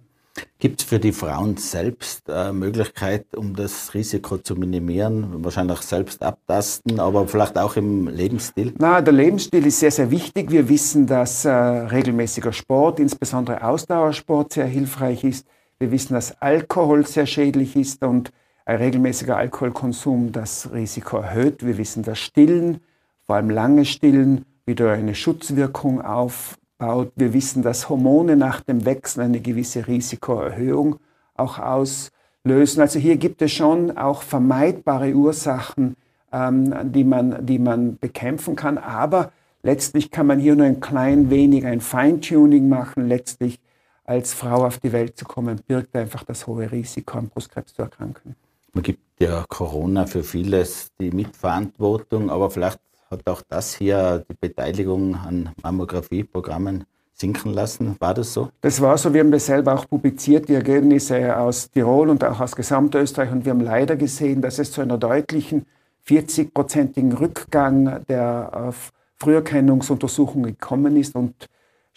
Gibt 0.59 0.81
es 0.81 0.87
für 0.87 0.99
die 0.99 1.11
Frauen 1.11 1.57
selbst 1.57 2.27
äh, 2.27 2.51
Möglichkeit, 2.51 3.35
um 3.35 3.55
das 3.55 3.93
Risiko 3.93 4.37
zu 4.37 4.55
minimieren? 4.55 5.43
Wahrscheinlich 5.43 5.79
selbst 5.81 6.23
abtasten, 6.23 6.99
aber 6.99 7.27
vielleicht 7.27 7.57
auch 7.57 7.75
im 7.75 8.07
Lebensstil? 8.07 8.73
Na, 8.77 9.01
der 9.01 9.13
Lebensstil 9.13 9.65
ist 9.65 9.79
sehr, 9.79 9.91
sehr 9.91 10.11
wichtig. 10.11 10.51
Wir 10.51 10.67
wissen, 10.67 11.07
dass 11.07 11.45
äh, 11.45 11.51
regelmäßiger 11.51 12.51
Sport, 12.51 12.99
insbesondere 12.99 13.63
Ausdauersport, 13.63 14.53
sehr 14.53 14.65
hilfreich 14.65 15.23
ist. 15.23 15.45
Wir 15.77 15.91
wissen, 15.91 16.13
dass 16.13 16.41
Alkohol 16.41 17.05
sehr 17.05 17.25
schädlich 17.25 17.75
ist 17.75 18.03
und 18.03 18.31
ein 18.65 18.77
regelmäßiger 18.77 19.37
Alkoholkonsum 19.37 20.31
das 20.31 20.71
Risiko 20.73 21.17
erhöht. 21.17 21.65
Wir 21.65 21.77
wissen, 21.77 22.03
dass 22.03 22.19
Stillen, 22.19 22.79
vor 23.25 23.35
allem 23.35 23.49
lange 23.49 23.85
Stillen, 23.85 24.45
wieder 24.65 24.91
eine 24.93 25.13
Schutzwirkung 25.13 26.01
auf 26.01 26.57
baut. 26.77 27.11
Wir 27.15 27.33
wissen, 27.33 27.63
dass 27.63 27.89
Hormone 27.89 28.35
nach 28.35 28.61
dem 28.61 28.85
Wechsel 28.85 29.21
eine 29.21 29.39
gewisse 29.39 29.87
Risikoerhöhung 29.87 30.97
auch 31.35 31.59
auslösen. 31.59 32.81
Also 32.81 32.99
hier 32.99 33.17
gibt 33.17 33.41
es 33.41 33.51
schon 33.51 33.97
auch 33.97 34.21
vermeidbare 34.21 35.13
Ursachen, 35.13 35.95
ähm, 36.31 36.73
die, 36.91 37.03
man, 37.03 37.45
die 37.45 37.59
man 37.59 37.97
bekämpfen 37.97 38.55
kann. 38.55 38.77
Aber 38.77 39.31
letztlich 39.63 40.11
kann 40.11 40.27
man 40.27 40.39
hier 40.39 40.55
nur 40.55 40.65
ein 40.65 40.79
klein 40.79 41.29
wenig 41.29 41.65
ein 41.65 41.81
Feintuning 41.81 42.69
machen. 42.69 43.07
Letztlich 43.07 43.59
als 44.05 44.33
Frau 44.33 44.65
auf 44.65 44.79
die 44.79 44.91
Welt 44.91 45.17
zu 45.17 45.25
kommen, 45.25 45.59
birgt 45.65 45.95
einfach 45.95 46.23
das 46.23 46.45
hohe 46.47 46.71
Risiko, 46.71 47.17
an 47.17 47.29
Brustkrebs 47.29 47.73
zu 47.73 47.81
erkranken. 47.81 48.35
Man 48.73 48.83
gibt 48.83 49.19
ja 49.19 49.45
Corona 49.47 50.05
für 50.05 50.23
vieles 50.23 50.91
die 50.99 51.09
Mitverantwortung, 51.11 52.29
aber 52.29 52.51
vielleicht 52.51 52.79
hat 53.09 53.27
auch 53.27 53.41
das 53.47 53.75
hier 53.75 54.25
die 54.29 54.35
Beteiligung 54.39 55.15
an 55.15 55.49
Mammografieprogrammen 55.61 56.85
sinken 57.13 57.53
lassen. 57.53 57.95
War 57.99 58.13
das 58.13 58.33
so? 58.33 58.49
Das 58.61 58.81
war 58.81 58.97
so. 58.97 59.13
Wir 59.13 59.21
haben 59.21 59.31
das 59.31 59.45
selber 59.45 59.73
auch 59.73 59.87
publiziert, 59.87 60.49
die 60.49 60.53
Ergebnisse 60.53 61.37
aus 61.37 61.71
Tirol 61.71 62.09
und 62.09 62.23
auch 62.23 62.39
aus 62.39 62.55
Gesamtösterreich. 62.55 63.31
Und 63.31 63.45
wir 63.45 63.51
haben 63.51 63.61
leider 63.61 63.95
gesehen, 63.95 64.41
dass 64.41 64.59
es 64.59 64.71
zu 64.71 64.81
einer 64.81 64.97
deutlichen 64.97 65.65
40-prozentigen 66.07 67.13
Rückgang 67.13 68.05
der 68.07 68.69
äh, 68.69 68.73
Früherkennungsuntersuchungen 69.17 70.51
gekommen 70.51 70.97
ist 70.97 71.15
und 71.15 71.47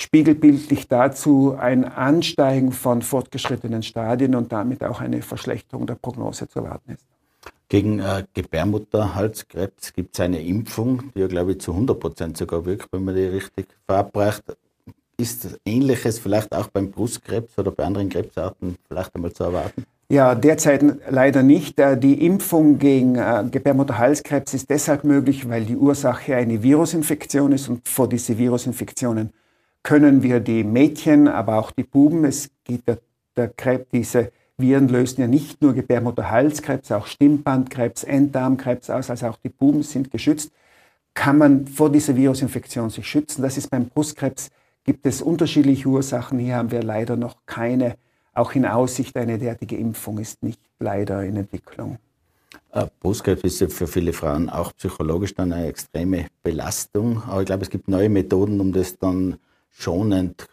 spiegelbildlich 0.00 0.86
dazu 0.86 1.56
ein 1.58 1.84
Ansteigen 1.84 2.70
von 2.72 3.02
fortgeschrittenen 3.02 3.82
Stadien 3.82 4.36
und 4.36 4.52
damit 4.52 4.84
auch 4.84 5.00
eine 5.00 5.20
Verschlechterung 5.22 5.86
der 5.86 5.96
Prognose 5.96 6.48
zu 6.48 6.60
erwarten 6.60 6.92
ist. 6.92 7.04
Gegen 7.68 7.98
äh, 7.98 8.24
Gebärmutterhalskrebs 8.32 9.92
gibt 9.92 10.14
es 10.14 10.20
eine 10.20 10.40
Impfung, 10.40 11.12
die 11.14 11.20
ja, 11.20 11.26
glaube 11.26 11.52
ich, 11.52 11.60
zu 11.60 11.72
100 11.72 12.00
Prozent 12.00 12.36
sogar 12.38 12.64
wirkt, 12.64 12.88
wenn 12.92 13.04
man 13.04 13.14
die 13.14 13.24
richtig 13.24 13.66
verabreicht. 13.86 14.42
Ist 15.18 15.58
Ähnliches 15.66 16.18
vielleicht 16.18 16.54
auch 16.54 16.68
beim 16.68 16.90
Brustkrebs 16.90 17.58
oder 17.58 17.70
bei 17.70 17.84
anderen 17.84 18.08
Krebsarten 18.08 18.76
vielleicht 18.86 19.14
einmal 19.14 19.32
zu 19.32 19.44
erwarten? 19.44 19.84
Ja, 20.10 20.34
derzeit 20.34 20.82
leider 21.10 21.42
nicht. 21.42 21.78
Äh, 21.78 21.98
die 21.98 22.24
Impfung 22.24 22.78
gegen 22.78 23.16
äh, 23.16 23.44
Gebärmutterhalskrebs 23.50 24.54
ist 24.54 24.70
deshalb 24.70 25.04
möglich, 25.04 25.46
weil 25.46 25.66
die 25.66 25.76
Ursache 25.76 26.36
eine 26.36 26.62
Virusinfektion 26.62 27.52
ist 27.52 27.68
und 27.68 27.86
vor 27.86 28.08
diese 28.08 28.38
Virusinfektionen 28.38 29.34
können 29.82 30.22
wir 30.22 30.40
die 30.40 30.64
Mädchen, 30.64 31.28
aber 31.28 31.58
auch 31.58 31.70
die 31.70 31.82
Buben, 31.82 32.24
es 32.24 32.48
geht 32.64 32.88
der, 32.88 32.98
der 33.36 33.48
Krebs, 33.48 33.86
diese 33.92 34.32
Viren 34.58 34.88
lösen 34.88 35.20
ja 35.20 35.28
nicht 35.28 35.62
nur 35.62 35.72
Gebärmutterhalskrebs, 35.72 36.90
auch 36.90 37.06
Stimmbandkrebs, 37.06 38.02
Enddarmkrebs 38.02 38.90
aus, 38.90 39.08
also 39.08 39.28
auch 39.28 39.36
die 39.36 39.48
Buben 39.48 39.84
sind 39.84 40.10
geschützt. 40.10 40.50
Kann 41.14 41.38
man 41.38 41.66
vor 41.66 41.90
dieser 41.90 42.16
Virusinfektion 42.16 42.90
sich 42.90 43.06
schützen? 43.06 43.42
Das 43.42 43.56
ist 43.56 43.70
beim 43.70 43.88
Brustkrebs, 43.88 44.50
gibt 44.84 45.06
es 45.06 45.22
unterschiedliche 45.22 45.88
Ursachen. 45.88 46.40
Hier 46.40 46.56
haben 46.56 46.72
wir 46.72 46.82
leider 46.82 47.16
noch 47.16 47.36
keine, 47.46 47.96
auch 48.34 48.52
in 48.52 48.66
Aussicht, 48.66 49.16
eine 49.16 49.38
derartige 49.38 49.76
Impfung 49.76 50.18
ist 50.18 50.42
nicht 50.42 50.60
leider 50.80 51.24
in 51.24 51.36
Entwicklung. 51.36 51.98
Äh, 52.72 52.86
Brustkrebs 53.00 53.42
ist 53.42 53.60
ja 53.60 53.68
für 53.68 53.86
viele 53.86 54.12
Frauen 54.12 54.48
auch 54.50 54.72
psychologisch 54.76 55.34
dann 55.34 55.52
eine 55.52 55.68
extreme 55.68 56.26
Belastung. 56.42 57.22
Aber 57.26 57.40
ich 57.40 57.46
glaube, 57.46 57.62
es 57.62 57.70
gibt 57.70 57.88
neue 57.88 58.08
Methoden, 58.08 58.60
um 58.60 58.72
das 58.72 58.98
dann 58.98 59.36
schonend, 59.70 60.48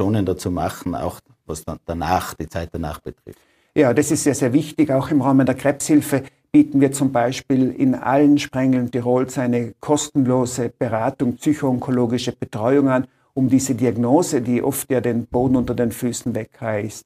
schonender 0.00 0.38
zu 0.38 0.50
machen, 0.50 0.94
auch 0.94 1.20
was 1.44 1.62
dann 1.62 1.78
danach, 1.84 2.32
die 2.32 2.48
Zeit 2.48 2.70
danach 2.72 3.00
betrifft. 3.00 3.38
Ja, 3.74 3.92
das 3.92 4.10
ist 4.10 4.24
sehr, 4.24 4.34
sehr 4.34 4.54
wichtig. 4.54 4.90
Auch 4.90 5.10
im 5.10 5.20
Rahmen 5.20 5.44
der 5.44 5.54
Krebshilfe 5.54 6.22
bieten 6.50 6.80
wir 6.80 6.90
zum 6.90 7.12
Beispiel 7.12 7.70
in 7.70 7.94
allen 7.94 8.38
Sprengeln 8.38 8.90
Tirols 8.90 9.36
eine 9.36 9.74
kostenlose 9.78 10.70
Beratung, 10.70 11.36
psychoonkologische 11.36 12.32
Betreuung 12.32 12.88
an, 12.88 13.08
um 13.34 13.50
diese 13.50 13.74
Diagnose, 13.74 14.40
die 14.40 14.62
oft 14.62 14.90
ja 14.90 15.02
den 15.02 15.26
Boden 15.26 15.56
unter 15.56 15.74
den 15.74 15.92
Füßen 15.92 16.34
wegreißt, 16.34 17.04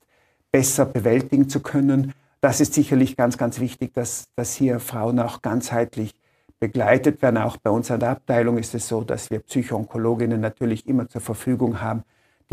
besser 0.52 0.86
bewältigen 0.86 1.48
zu 1.48 1.60
können. 1.60 2.12
Das 2.40 2.60
ist 2.60 2.74
sicherlich 2.74 3.16
ganz, 3.16 3.36
ganz 3.36 3.58
wichtig, 3.58 3.92
dass, 3.92 4.26
dass 4.36 4.54
hier 4.54 4.78
Frauen 4.78 5.18
auch 5.18 5.42
ganzheitlich 5.42 6.12
begleitet 6.60 7.22
werden. 7.22 7.38
Auch 7.38 7.56
bei 7.56 7.70
uns 7.70 7.90
an 7.90 8.00
der 8.00 8.10
Abteilung 8.10 8.56
ist 8.56 8.72
es 8.74 8.86
so, 8.86 9.02
dass 9.02 9.30
wir 9.30 9.40
Psychoonkologinnen 9.40 10.40
natürlich 10.40 10.86
immer 10.86 11.08
zur 11.08 11.20
Verfügung 11.20 11.80
haben, 11.80 12.04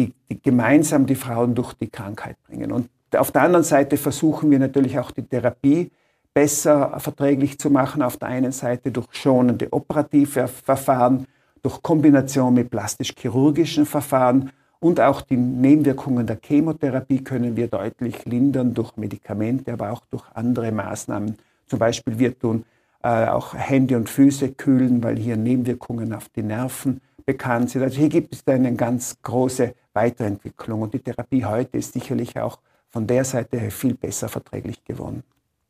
die, 0.01 0.13
die 0.29 0.41
gemeinsam 0.41 1.05
die 1.05 1.15
Frauen 1.15 1.55
durch 1.55 1.73
die 1.73 1.89
Krankheit 1.89 2.37
bringen. 2.47 2.71
Und 2.71 2.89
auf 3.15 3.31
der 3.31 3.43
anderen 3.43 3.63
Seite 3.63 3.97
versuchen 3.97 4.49
wir 4.51 4.59
natürlich 4.59 4.97
auch 4.97 5.11
die 5.11 5.23
Therapie 5.23 5.91
besser 6.33 6.99
verträglich 6.99 7.59
zu 7.59 7.69
machen. 7.69 8.01
Auf 8.01 8.17
der 8.17 8.29
einen 8.29 8.51
Seite 8.51 8.91
durch 8.91 9.07
schonende 9.11 9.71
operative 9.71 10.47
Verfahren, 10.47 11.27
durch 11.61 11.81
Kombination 11.81 12.53
mit 12.53 12.69
plastisch-chirurgischen 12.69 13.85
Verfahren 13.85 14.51
und 14.79 14.99
auch 14.99 15.21
die 15.21 15.37
Nebenwirkungen 15.37 16.25
der 16.25 16.39
Chemotherapie 16.41 17.23
können 17.23 17.55
wir 17.55 17.67
deutlich 17.67 18.25
lindern 18.25 18.73
durch 18.73 18.97
Medikamente, 18.97 19.73
aber 19.73 19.91
auch 19.91 20.01
durch 20.09 20.23
andere 20.33 20.71
Maßnahmen. 20.71 21.37
Zum 21.67 21.77
Beispiel 21.77 22.17
wir 22.17 22.37
tun 22.37 22.65
äh, 23.03 23.27
auch 23.27 23.53
Hände 23.53 23.95
und 23.95 24.09
Füße 24.09 24.53
kühlen, 24.53 25.03
weil 25.03 25.17
hier 25.17 25.37
Nebenwirkungen 25.37 26.13
auf 26.13 26.29
die 26.29 26.41
Nerven 26.41 26.99
bekannt 27.25 27.69
sind. 27.69 27.83
Also 27.83 27.97
hier 27.97 28.09
gibt 28.09 28.33
es 28.33 28.47
eine 28.47 28.73
ganz 28.73 29.17
große 29.21 29.75
Weiterentwicklung 29.93 30.81
und 30.81 30.93
die 30.93 30.99
Therapie 30.99 31.45
heute 31.45 31.77
ist 31.77 31.93
sicherlich 31.93 32.39
auch 32.39 32.59
von 32.89 33.07
der 33.07 33.23
Seite 33.23 33.71
viel 33.71 33.95
besser 33.95 34.29
verträglich 34.29 34.83
geworden. 34.83 35.23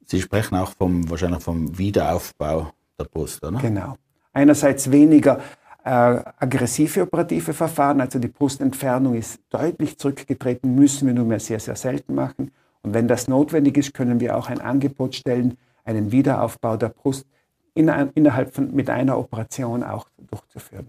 Sie 0.05 0.21
sprechen 0.21 0.55
auch 0.55 0.71
vom, 0.71 1.09
wahrscheinlich 1.09 1.43
vom 1.43 1.77
Wiederaufbau 1.77 2.71
der 2.99 3.05
Brust, 3.05 3.43
oder? 3.43 3.59
Genau. 3.59 3.97
Einerseits 4.33 4.89
weniger 4.91 5.39
äh, 5.83 5.89
aggressive 5.89 7.03
operative 7.03 7.53
Verfahren, 7.53 8.01
also 8.01 8.19
die 8.19 8.27
Brustentfernung 8.27 9.15
ist 9.15 9.39
deutlich 9.49 9.97
zurückgetreten, 9.97 10.75
müssen 10.75 11.07
wir 11.07 11.13
nur 11.13 11.25
mehr 11.25 11.39
sehr, 11.39 11.59
sehr 11.59 11.75
selten 11.75 12.15
machen. 12.15 12.51
Und 12.83 12.93
wenn 12.93 13.07
das 13.07 13.27
notwendig 13.27 13.77
ist, 13.77 13.93
können 13.93 14.19
wir 14.19 14.35
auch 14.35 14.49
ein 14.49 14.59
Angebot 14.59 15.15
stellen, 15.15 15.57
einen 15.83 16.11
Wiederaufbau 16.11 16.77
der 16.77 16.89
Brust 16.89 17.25
in, 17.73 17.87
innerhalb 17.87 18.53
von, 18.53 18.73
mit 18.73 18.89
einer 18.89 19.17
Operation 19.17 19.83
auch 19.83 20.07
durchzuführen. 20.17 20.87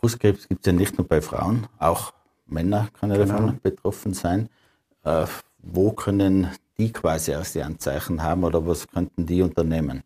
Brustkrebs 0.00 0.48
gibt 0.48 0.66
es 0.66 0.72
ja 0.72 0.76
nicht 0.76 0.98
nur 0.98 1.06
bei 1.06 1.20
Frauen, 1.20 1.66
auch 1.78 2.12
Männer 2.46 2.88
können 2.98 3.14
genau. 3.14 3.26
davon 3.26 3.58
betroffen 3.62 4.14
sein. 4.14 4.48
Äh, 5.04 5.26
wo 5.58 5.92
können 5.92 6.48
die 6.78 6.92
quasi 6.92 7.30
erst 7.30 7.54
die 7.54 7.62
Anzeichen 7.62 8.22
haben 8.22 8.44
oder 8.44 8.66
was 8.66 8.86
könnten 8.88 9.26
die 9.26 9.42
unternehmen? 9.42 10.02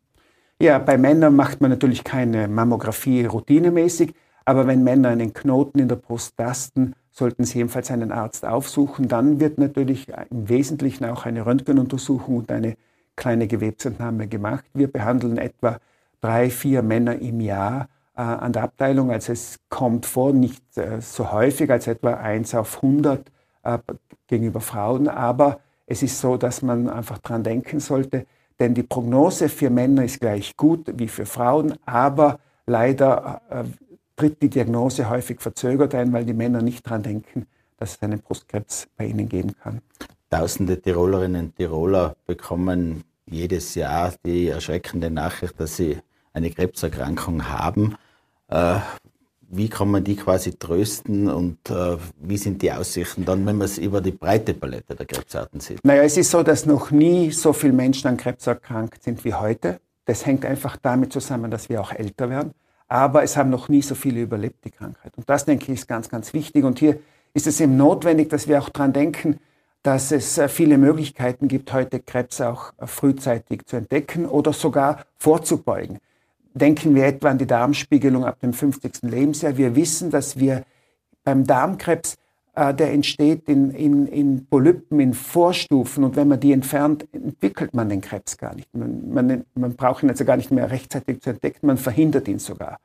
Ja, 0.61 0.79
bei 0.79 0.99
Männern 0.99 1.37
macht 1.37 1.61
man 1.61 1.71
natürlich 1.71 2.05
keine 2.05 2.49
Mammographie 2.49 3.25
routinemäßig, 3.25 4.15
aber 4.45 4.67
wenn 4.67 4.83
Männer 4.83 5.11
einen 5.11 5.33
Knoten 5.33 5.79
in 5.79 5.89
der 5.89 5.97
Brust 5.97 6.37
tasten, 6.37 6.95
sollten 7.11 7.45
sie 7.45 7.61
ebenfalls 7.61 7.91
einen 7.91 8.13
Arzt 8.13 8.45
aufsuchen. 8.45 9.09
Dann 9.09 9.41
wird 9.41 9.59
natürlich 9.59 10.09
im 10.31 10.49
Wesentlichen 10.49 11.05
auch 11.05 11.27
eine 11.27 11.47
Röntgenuntersuchung 11.47 12.39
und 12.39 12.51
eine 12.51 12.77
kleine 13.17 13.47
Gewebsentnahme 13.47 14.29
gemacht. 14.29 14.65
Wir 14.75 14.91
behandeln 14.91 15.39
etwa 15.39 15.79
drei, 16.21 16.51
vier 16.51 16.83
Männer 16.83 17.21
im 17.21 17.41
Jahr 17.41 17.89
an 18.23 18.53
der 18.53 18.65
Abteilung. 18.65 19.11
Also 19.11 19.33
es 19.33 19.61
kommt 19.69 20.07
vor, 20.07 20.33
nicht 20.33 20.77
äh, 20.77 21.01
so 21.01 21.33
häufig 21.33 21.71
als 21.71 21.87
etwa 21.87 22.15
1 22.15 22.55
auf 22.55 22.77
100 22.77 23.31
äh, 23.63 23.79
gegenüber 24.27 24.61
Frauen, 24.61 25.09
aber 25.09 25.61
es 25.87 26.03
ist 26.03 26.21
so, 26.21 26.37
dass 26.37 26.63
man 26.63 26.89
einfach 26.89 27.19
dran 27.19 27.43
denken 27.43 27.81
sollte, 27.81 28.27
denn 28.61 28.75
die 28.75 28.83
Prognose 28.83 29.49
für 29.49 29.71
Männer 29.71 30.05
ist 30.05 30.21
gleich 30.21 30.57
gut 30.57 30.93
wie 30.99 31.09
für 31.09 31.27
Frauen, 31.27 31.75
aber 31.87 32.41
leider 32.67 33.41
äh, 33.51 33.65
tritt 34.17 34.43
die 34.43 34.51
Diagnose 34.51 35.09
häufig 35.09 35.41
verzögert 35.41 35.95
ein, 35.95 36.13
weil 36.13 36.25
die 36.25 36.35
Männer 36.35 36.61
nicht 36.61 36.89
dran 36.89 37.03
denken, 37.03 37.47
dass 37.79 37.93
es 37.93 38.03
einen 38.03 38.19
Brustkrebs 38.19 38.89
bei 38.97 39.07
ihnen 39.07 39.29
geben 39.29 39.55
kann. 39.63 39.81
Tausende 40.29 40.81
Tirolerinnen 40.81 41.47
und 41.47 41.57
Tiroler 41.57 42.17
bekommen 42.27 43.05
jedes 43.27 43.75
Jahr 43.75 44.13
die 44.27 44.49
erschreckende 44.49 45.11
Nachricht, 45.11 45.59
dass 45.61 45.77
sie 45.77 45.99
eine 46.33 46.51
Krebserkrankung 46.51 47.49
haben. 47.49 47.97
Äh, 48.49 48.79
wie 49.51 49.69
kann 49.69 49.91
man 49.91 50.05
die 50.05 50.17
quasi 50.17 50.53
trösten 50.53 51.29
und 51.29 51.71
äh, 51.71 51.97
wie 52.21 52.37
sind 52.37 52.61
die 52.61 52.71
Aussichten 52.71 53.25
dann, 53.25 53.47
wenn 53.47 53.57
man 53.57 53.65
es 53.65 53.79
über 53.79 54.01
die 54.01 54.11
breite 54.11 54.53
Palette 54.53 54.95
der 54.95 55.07
Krebsarten 55.07 55.61
sieht? 55.61 55.83
Naja, 55.85 56.03
es 56.03 56.17
ist 56.19 56.31
so, 56.31 56.43
dass 56.43 56.67
noch 56.67 56.91
nie 56.91 57.31
so 57.31 57.53
viele 57.53 57.73
Menschen 57.73 58.09
an 58.09 58.17
Krebs 58.19 58.47
erkrankt 58.47 59.03
sind 59.03 59.25
wie 59.25 59.33
heute. 59.33 59.81
Das 60.05 60.27
hängt 60.27 60.45
einfach 60.45 60.77
damit 60.77 61.13
zusammen, 61.13 61.51
dass 61.51 61.69
wir 61.69 61.81
auch 61.81 61.93
älter 61.93 62.29
werden. 62.29 62.53
Aber 62.89 63.23
es 63.23 63.37
haben 63.37 63.51
noch 63.51 63.69
nie 63.69 63.83
so 63.83 63.95
viele 63.95 64.23
überlebt, 64.23 64.65
die 64.65 64.71
Krankheit. 64.71 65.13
Und 65.17 65.29
das, 65.29 65.45
denke 65.45 65.65
ich, 65.65 65.81
ist 65.81 65.89
ganz, 65.89 66.09
ganz 66.09 66.33
wichtig. 66.33 66.65
Und 66.65 66.79
hier 66.79 66.99
ist 67.35 67.47
es 67.47 67.61
eben 67.61 67.77
notwendig, 67.77 68.31
dass 68.31 68.49
wir 68.49 68.61
auch 68.61 68.71
daran 68.71 68.93
denken, 68.93 69.39
dass 69.83 70.13
es 70.13 70.39
äh, 70.39 70.49
viele 70.49 70.77
Möglichkeiten 70.77 71.49
gibt, 71.49 71.73
heute 71.73 72.01
Krebs 72.01 72.41
auch 72.41 72.73
äh, 72.79 72.87
frühzeitig 72.87 73.65
zu 73.67 73.77
entdecken 73.77 74.27
oder 74.27 74.53
sogar 74.53 75.05
vorzubeugen. 75.17 75.99
Denken 76.59 76.95
wir 76.95 77.07
etwa 77.07 77.31
an 77.31 77.39
die 77.39 77.47
Darmspiegelung 77.47 78.25
ab 78.25 78.41
dem 78.41 78.53
50. 78.53 79.03
Lebensjahr. 79.03 79.57
Wir 79.57 79.77
wissen, 79.77 80.11
dass 80.11 80.39
wir 80.39 80.65
beim 81.25 81.47
Darmkrebs, 81.47 82.17
äh, 82.55 82.75
der 82.75 82.93
entsteht 82.93 83.49
in, 83.49 83.71
in, 83.71 84.07
in 84.07 84.47
Polypen, 84.47 84.99
in 84.99 85.15
Vorstufen 85.15 86.05
und 86.05 86.17
wenn 86.17 86.29
man 86.29 86.41
die 86.41 86.53
entfernt, 86.53 87.07
entwickelt 87.13 87.75
man 87.75 87.89
den 87.89 88.01
Krebs 88.01 88.37
gar 88.37 88.55
nicht. 88.55 88.75
Man, 88.75 89.13
man, 89.13 89.45
man 89.55 89.77
braucht 89.77 90.03
ihn 90.03 90.11
also 90.11 90.25
gar 90.25 90.37
nicht 90.37 90.51
mehr 90.51 90.71
rechtzeitig 90.71 91.21
zu 91.21 91.31
entdecken, 91.31 91.67
man 91.67 91.77
verhindert 91.77 92.29
ihn 92.29 92.39
sogar. 92.39 92.79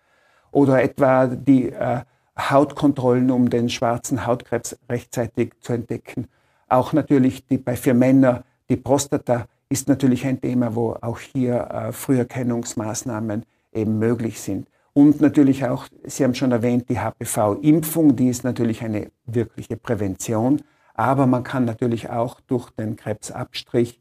Oder 0.52 0.84
etwa 0.84 1.28
die 1.28 1.72
äh, 1.72 2.02
Hautkontrollen, 2.38 3.32
um 3.32 3.50
den 3.50 3.70
schwarzen 3.70 4.26
Hautkrebs 4.26 4.78
rechtzeitig 4.90 5.54
zu 5.62 5.74
entdecken. 5.74 6.28
Auch 6.68 6.94
natürlich 6.94 7.46
die, 7.48 7.58
bei 7.58 7.76
für 7.76 7.94
Männer 7.94 8.44
die 8.70 8.78
Prostata 8.78 9.46
ist 9.70 9.88
natürlich 9.88 10.26
ein 10.26 10.40
Thema, 10.40 10.76
wo 10.76 10.98
auch 11.02 11.20
hier 11.20 11.70
äh, 11.72 11.92
Früherkennungsmaßnahmen 11.92 13.44
eben 13.74 14.00
möglich 14.00 14.40
sind. 14.40 14.68
Und 14.94 15.22
natürlich 15.22 15.66
auch, 15.66 15.88
Sie 16.04 16.24
haben 16.24 16.36
schon 16.36 16.52
erwähnt, 16.52 16.88
die 16.90 17.00
HPV-Impfung, 17.00 18.16
die 18.16 18.30
ist 18.30 18.44
natürlich 18.44 18.84
eine 18.84 19.12
wirkliche 19.26 19.76
Prävention. 19.76 20.62
Aber 20.94 21.26
man 21.26 21.44
kann 21.44 21.66
natürlich 21.66 22.10
auch 22.10 22.40
durch 22.42 22.70
den 22.72 22.96
Krebsabstrich, 22.96 24.00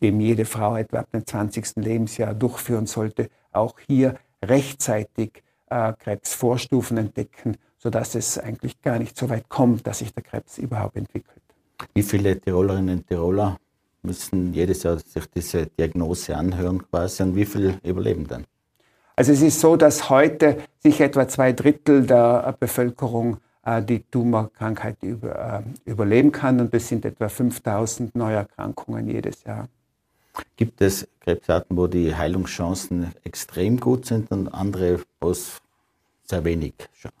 den 0.00 0.20
jede 0.20 0.46
Frau 0.46 0.76
etwa 0.76 1.00
ab 1.00 1.10
dem 1.12 1.26
20. 1.26 1.76
Lebensjahr 1.76 2.34
durchführen 2.34 2.86
sollte, 2.86 3.28
auch 3.52 3.74
hier 3.86 4.16
rechtzeitig 4.42 5.42
äh, 5.68 5.92
Krebsvorstufen 5.98 6.96
entdecken, 6.96 7.56
sodass 7.76 8.14
es 8.14 8.38
eigentlich 8.38 8.80
gar 8.80 8.98
nicht 8.98 9.16
so 9.16 9.28
weit 9.28 9.48
kommt, 9.48 9.86
dass 9.86 9.98
sich 9.98 10.12
der 10.14 10.22
Krebs 10.22 10.58
überhaupt 10.58 10.96
entwickelt. 10.96 11.42
Wie 11.94 12.02
viele 12.02 12.40
Tirolerinnen 12.40 12.98
und 12.98 13.06
Tiroler 13.06 13.58
müssen 14.02 14.54
jedes 14.54 14.82
Jahr 14.82 14.98
sich 14.98 15.26
diese 15.26 15.66
Diagnose 15.66 16.36
anhören 16.36 16.82
quasi 16.88 17.22
und 17.22 17.36
wie 17.36 17.44
viele 17.44 17.78
überleben 17.82 18.26
dann? 18.26 18.44
Also 19.16 19.32
es 19.32 19.40
ist 19.40 19.60
so, 19.60 19.76
dass 19.76 20.10
heute 20.10 20.58
sich 20.78 21.00
etwa 21.00 21.26
zwei 21.26 21.52
Drittel 21.52 22.06
der 22.06 22.54
Bevölkerung 22.60 23.38
äh, 23.64 23.82
die 23.82 24.00
Tumorkrankheit 24.00 24.98
über, 25.02 25.64
äh, 25.86 25.90
überleben 25.90 26.32
kann 26.32 26.60
und 26.60 26.72
es 26.74 26.88
sind 26.88 27.06
etwa 27.06 27.30
5000 27.30 28.14
Neuerkrankungen 28.14 29.08
jedes 29.08 29.42
Jahr. 29.44 29.68
Gibt 30.56 30.82
es 30.82 31.08
Krebsarten, 31.20 31.78
wo 31.78 31.86
die 31.86 32.14
Heilungschancen 32.14 33.12
extrem 33.24 33.80
gut 33.80 34.04
sind 34.04 34.30
und 34.30 34.48
andere, 34.48 35.00
wo 35.20 35.30
es 35.30 35.62
sehr 36.24 36.44
wenig 36.44 36.74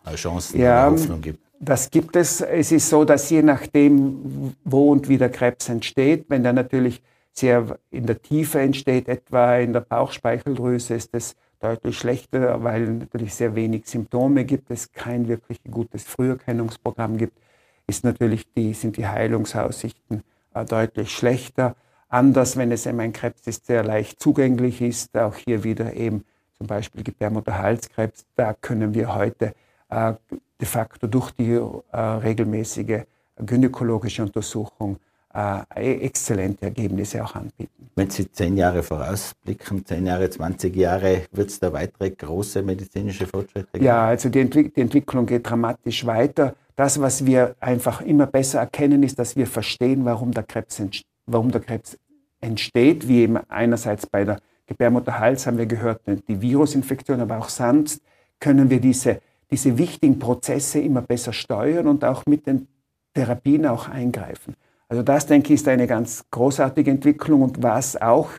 äh, 0.04 0.14
Chancen 0.16 0.60
ja, 0.60 0.90
Hoffnung 0.90 1.22
gibt? 1.22 1.40
Das 1.58 1.90
gibt 1.90 2.14
es. 2.14 2.42
Es 2.42 2.72
ist 2.72 2.90
so, 2.90 3.06
dass 3.06 3.30
je 3.30 3.40
nachdem, 3.40 4.54
wo 4.64 4.92
und 4.92 5.08
wie 5.08 5.16
der 5.16 5.30
Krebs 5.30 5.70
entsteht, 5.70 6.26
wenn 6.28 6.42
der 6.42 6.52
natürlich 6.52 7.02
sehr 7.32 7.78
in 7.90 8.04
der 8.04 8.20
Tiefe 8.20 8.60
entsteht, 8.60 9.08
etwa 9.08 9.56
in 9.56 9.72
der 9.72 9.80
Bauchspeicheldrüse, 9.80 10.94
ist 10.94 11.14
es 11.14 11.34
deutlich 11.60 11.98
schlechter, 11.98 12.62
weil 12.62 12.86
natürlich 12.86 13.34
sehr 13.34 13.54
wenig 13.54 13.86
Symptome 13.86 14.44
gibt, 14.44 14.70
es 14.70 14.92
kein 14.92 15.28
wirklich 15.28 15.60
gutes 15.70 16.04
Früherkennungsprogramm 16.04 17.16
gibt, 17.16 17.38
ist 17.86 18.04
natürlich 18.04 18.52
die, 18.52 18.74
sind 18.74 18.96
die 18.96 19.06
Heilungsaussichten 19.06 20.22
äh, 20.54 20.64
deutlich 20.64 21.10
schlechter. 21.10 21.76
Anders, 22.08 22.56
wenn 22.56 22.72
es 22.72 22.86
eben 22.86 23.00
ein 23.00 23.12
Krebs 23.12 23.46
ist, 23.46 23.68
der 23.68 23.84
leicht 23.84 24.20
zugänglich 24.20 24.80
ist, 24.80 25.16
auch 25.16 25.36
hier 25.36 25.64
wieder 25.64 25.94
eben 25.94 26.24
zum 26.56 26.66
Beispiel 26.66 27.02
Gebärmutterhalskrebs, 27.02 28.26
da 28.36 28.54
können 28.54 28.94
wir 28.94 29.14
heute 29.14 29.54
äh, 29.88 30.14
de 30.60 30.66
facto 30.66 31.06
durch 31.06 31.30
die 31.32 31.52
äh, 31.52 31.98
regelmäßige 31.98 33.02
gynäkologische 33.36 34.22
Untersuchung 34.22 34.98
äh, 35.36 35.64
e-, 35.76 36.00
exzellente 36.06 36.66
Ergebnisse 36.66 37.22
auch 37.22 37.34
anbieten. 37.34 37.90
Wenn 37.94 38.10
Sie 38.10 38.30
zehn 38.30 38.56
Jahre 38.56 38.82
vorausblicken, 38.82 39.84
zehn 39.84 40.06
Jahre, 40.06 40.28
20 40.28 40.74
Jahre, 40.74 41.22
wird 41.32 41.50
es 41.50 41.58
da 41.58 41.72
weitere 41.72 42.10
große 42.10 42.62
medizinische 42.62 43.26
Fortschritte 43.26 43.68
geben? 43.72 43.84
Ja, 43.84 44.06
also 44.06 44.28
die, 44.28 44.40
Entwick 44.40 44.74
die 44.74 44.80
Entwicklung 44.80 45.26
geht 45.26 45.48
dramatisch 45.48 46.04
weiter. 46.06 46.54
Das, 46.74 47.00
was 47.00 47.24
wir 47.24 47.54
einfach 47.60 48.02
immer 48.02 48.26
besser 48.26 48.60
erkennen, 48.60 49.02
ist, 49.02 49.18
dass 49.18 49.36
wir 49.36 49.46
verstehen, 49.46 50.04
warum 50.04 50.32
der 50.32 50.42
Krebs, 50.42 50.82
warum 51.26 51.50
der 51.50 51.62
Krebs 51.62 51.98
entsteht, 52.40 53.08
wie 53.08 53.22
eben 53.22 53.38
einerseits 53.48 54.06
bei 54.06 54.24
der 54.24 54.40
Gebärmutterhals 54.66 55.46
haben 55.46 55.58
wir 55.58 55.66
gehört, 55.66 56.02
die 56.06 56.40
Virusinfektion, 56.40 57.20
aber 57.20 57.38
auch 57.38 57.48
sonst 57.48 58.02
können 58.40 58.68
wir 58.68 58.80
diese, 58.80 59.20
diese 59.50 59.78
wichtigen 59.78 60.18
Prozesse 60.18 60.80
immer 60.80 61.02
besser 61.02 61.32
steuern 61.32 61.86
und 61.86 62.04
auch 62.04 62.26
mit 62.26 62.46
den 62.46 62.66
Therapien 63.14 63.64
auch 63.66 63.88
eingreifen. 63.88 64.54
Also 64.88 65.02
das, 65.02 65.26
denke 65.26 65.52
ich, 65.52 65.60
ist 65.60 65.68
eine 65.68 65.86
ganz 65.86 66.24
großartige 66.30 66.90
Entwicklung. 66.90 67.42
Und 67.42 67.62
was 67.62 68.00
auch 68.00 68.30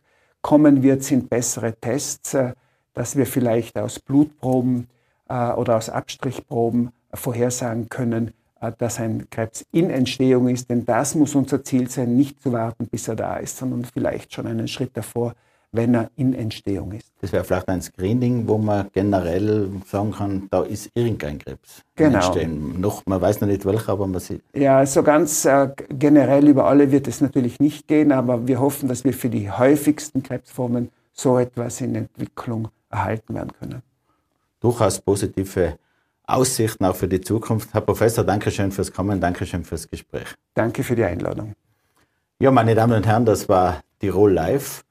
kommen 0.41 0.81
wird, 0.83 1.03
sind 1.03 1.29
bessere 1.29 1.73
Tests, 1.73 2.33
äh, 2.33 2.53
dass 2.93 3.15
wir 3.15 3.25
vielleicht 3.25 3.77
aus 3.77 3.99
Blutproben 3.99 4.88
äh, 5.29 5.51
oder 5.51 5.77
aus 5.77 5.89
Abstrichproben 5.89 6.91
vorhersagen 7.13 7.89
können, 7.89 8.33
äh, 8.62 8.71
dass 8.77 8.99
ein 8.99 9.29
Krebs 9.29 9.65
in 9.71 9.89
Entstehung 9.89 10.47
ist. 10.47 10.69
Denn 10.69 10.86
das 10.86 11.15
muss 11.15 11.36
unser 11.36 11.63
Ziel 11.63 11.89
sein, 11.89 12.15
nicht 12.15 12.41
zu 12.41 12.53
warten, 12.53 12.88
bis 12.88 13.07
er 13.07 13.15
da 13.15 13.38
ist, 13.38 13.57
sondern 13.57 13.86
vielleicht 13.86 14.33
schon 14.33 14.47
einen 14.47 14.67
Schritt 14.67 14.95
davor 14.95 15.33
wenn 15.71 15.93
er 15.93 16.10
in 16.15 16.34
Entstehung 16.34 16.93
ist. 16.93 17.12
Das 17.21 17.32
wäre 17.32 17.43
vielleicht 17.43 17.67
ein 17.67 17.82
Screening, 17.82 18.47
wo 18.47 18.58
man 18.58 18.89
generell 18.93 19.69
sagen 19.86 20.12
kann, 20.12 20.47
da 20.49 20.63
ist 20.63 20.89
irgendein 20.93 21.39
Krebs 21.39 21.84
genau. 21.95 22.17
entstehen. 22.17 22.80
Noch, 22.80 23.06
man 23.06 23.21
weiß 23.21 23.41
noch 23.41 23.47
nicht 23.47 23.65
welcher, 23.65 23.93
aber 23.93 24.08
man 24.08 24.19
sieht. 24.19 24.41
Ja, 24.53 24.86
so 24.86 25.03
ganz 25.03 25.45
äh, 25.45 25.69
generell 25.89 26.47
über 26.47 26.65
alle 26.65 26.91
wird 26.91 27.08
es 27.08 27.21
natürlich 27.21 27.60
nicht 27.60 27.88
gehen, 27.88 28.12
aber 28.12 28.47
wir 28.47 28.60
hoffen, 28.60 28.88
dass 28.88 29.03
wir 29.03 29.13
für 29.13 29.30
die 29.30 29.51
häufigsten 29.51 30.23
Krebsformen 30.23 30.89
so 31.13 31.38
etwas 31.38 31.82
in 31.82 31.95
Entwicklung 31.95 32.69
erhalten 32.89 33.36
werden 33.36 33.51
können. 33.60 33.82
Durchaus 34.60 34.99
positive 35.01 35.77
Aussichten 36.25 36.86
auch 36.86 36.95
für 36.95 37.08
die 37.08 37.21
Zukunft. 37.21 37.73
Herr 37.73 37.82
Professor, 37.82 38.23
danke 38.23 38.51
schön 38.51 38.71
fürs 38.71 38.91
Kommen, 38.91 39.19
danke 39.19 39.45
schön 39.45 39.63
fürs 39.63 39.88
Gespräch. 39.89 40.27
Danke 40.53 40.84
für 40.84 40.95
die 40.95 41.03
Einladung. 41.03 41.53
Ja, 42.39 42.51
meine 42.51 42.75
Damen 42.75 42.93
und 42.93 43.08
Herren, 43.08 43.25
das 43.25 43.47
war 43.49 43.82
Tirol 43.99 44.34
Live. 44.34 44.84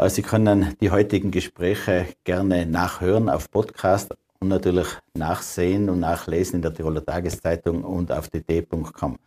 Äh, 0.00 0.08
Sie 0.08 0.22
können 0.22 0.74
die 0.80 0.90
heutigen 0.90 1.30
Gespräche 1.30 2.06
gerne 2.24 2.66
nachhören 2.66 3.28
auf 3.28 3.50
Podcast 3.50 4.14
und 4.40 4.48
natürlich 4.48 4.88
nachsehen 5.14 5.90
und 5.90 6.00
nachlesen 6.00 6.56
in 6.56 6.62
der 6.62 6.72
Tiroler 6.72 7.04
Tageszeitung 7.04 7.84
und 7.84 8.10
auf 8.10 8.28
dt.com. 8.28 9.18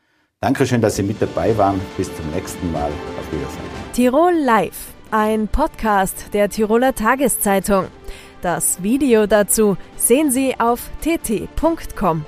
Dankeschön, 0.42 0.82
dass 0.82 0.96
Sie 0.96 1.04
mit 1.04 1.22
dabei 1.22 1.56
waren. 1.58 1.80
Bis 1.96 2.14
zum 2.16 2.30
nächsten 2.32 2.72
Mal. 2.72 2.90
Auf 2.90 3.32
Wiedersehen. 3.32 3.64
Tirol 3.94 4.34
Live, 4.34 4.94
ein 5.12 5.48
Podcast 5.48 6.34
der 6.34 6.50
Tiroler 6.50 6.96
Tageszeitung. 6.96 7.86
Das 8.42 8.84
Video 8.84 9.26
dazu 9.26 9.78
sehen 9.96 10.32
Sie 10.32 10.60
auf 10.60 10.90
tt.com. 11.02 12.26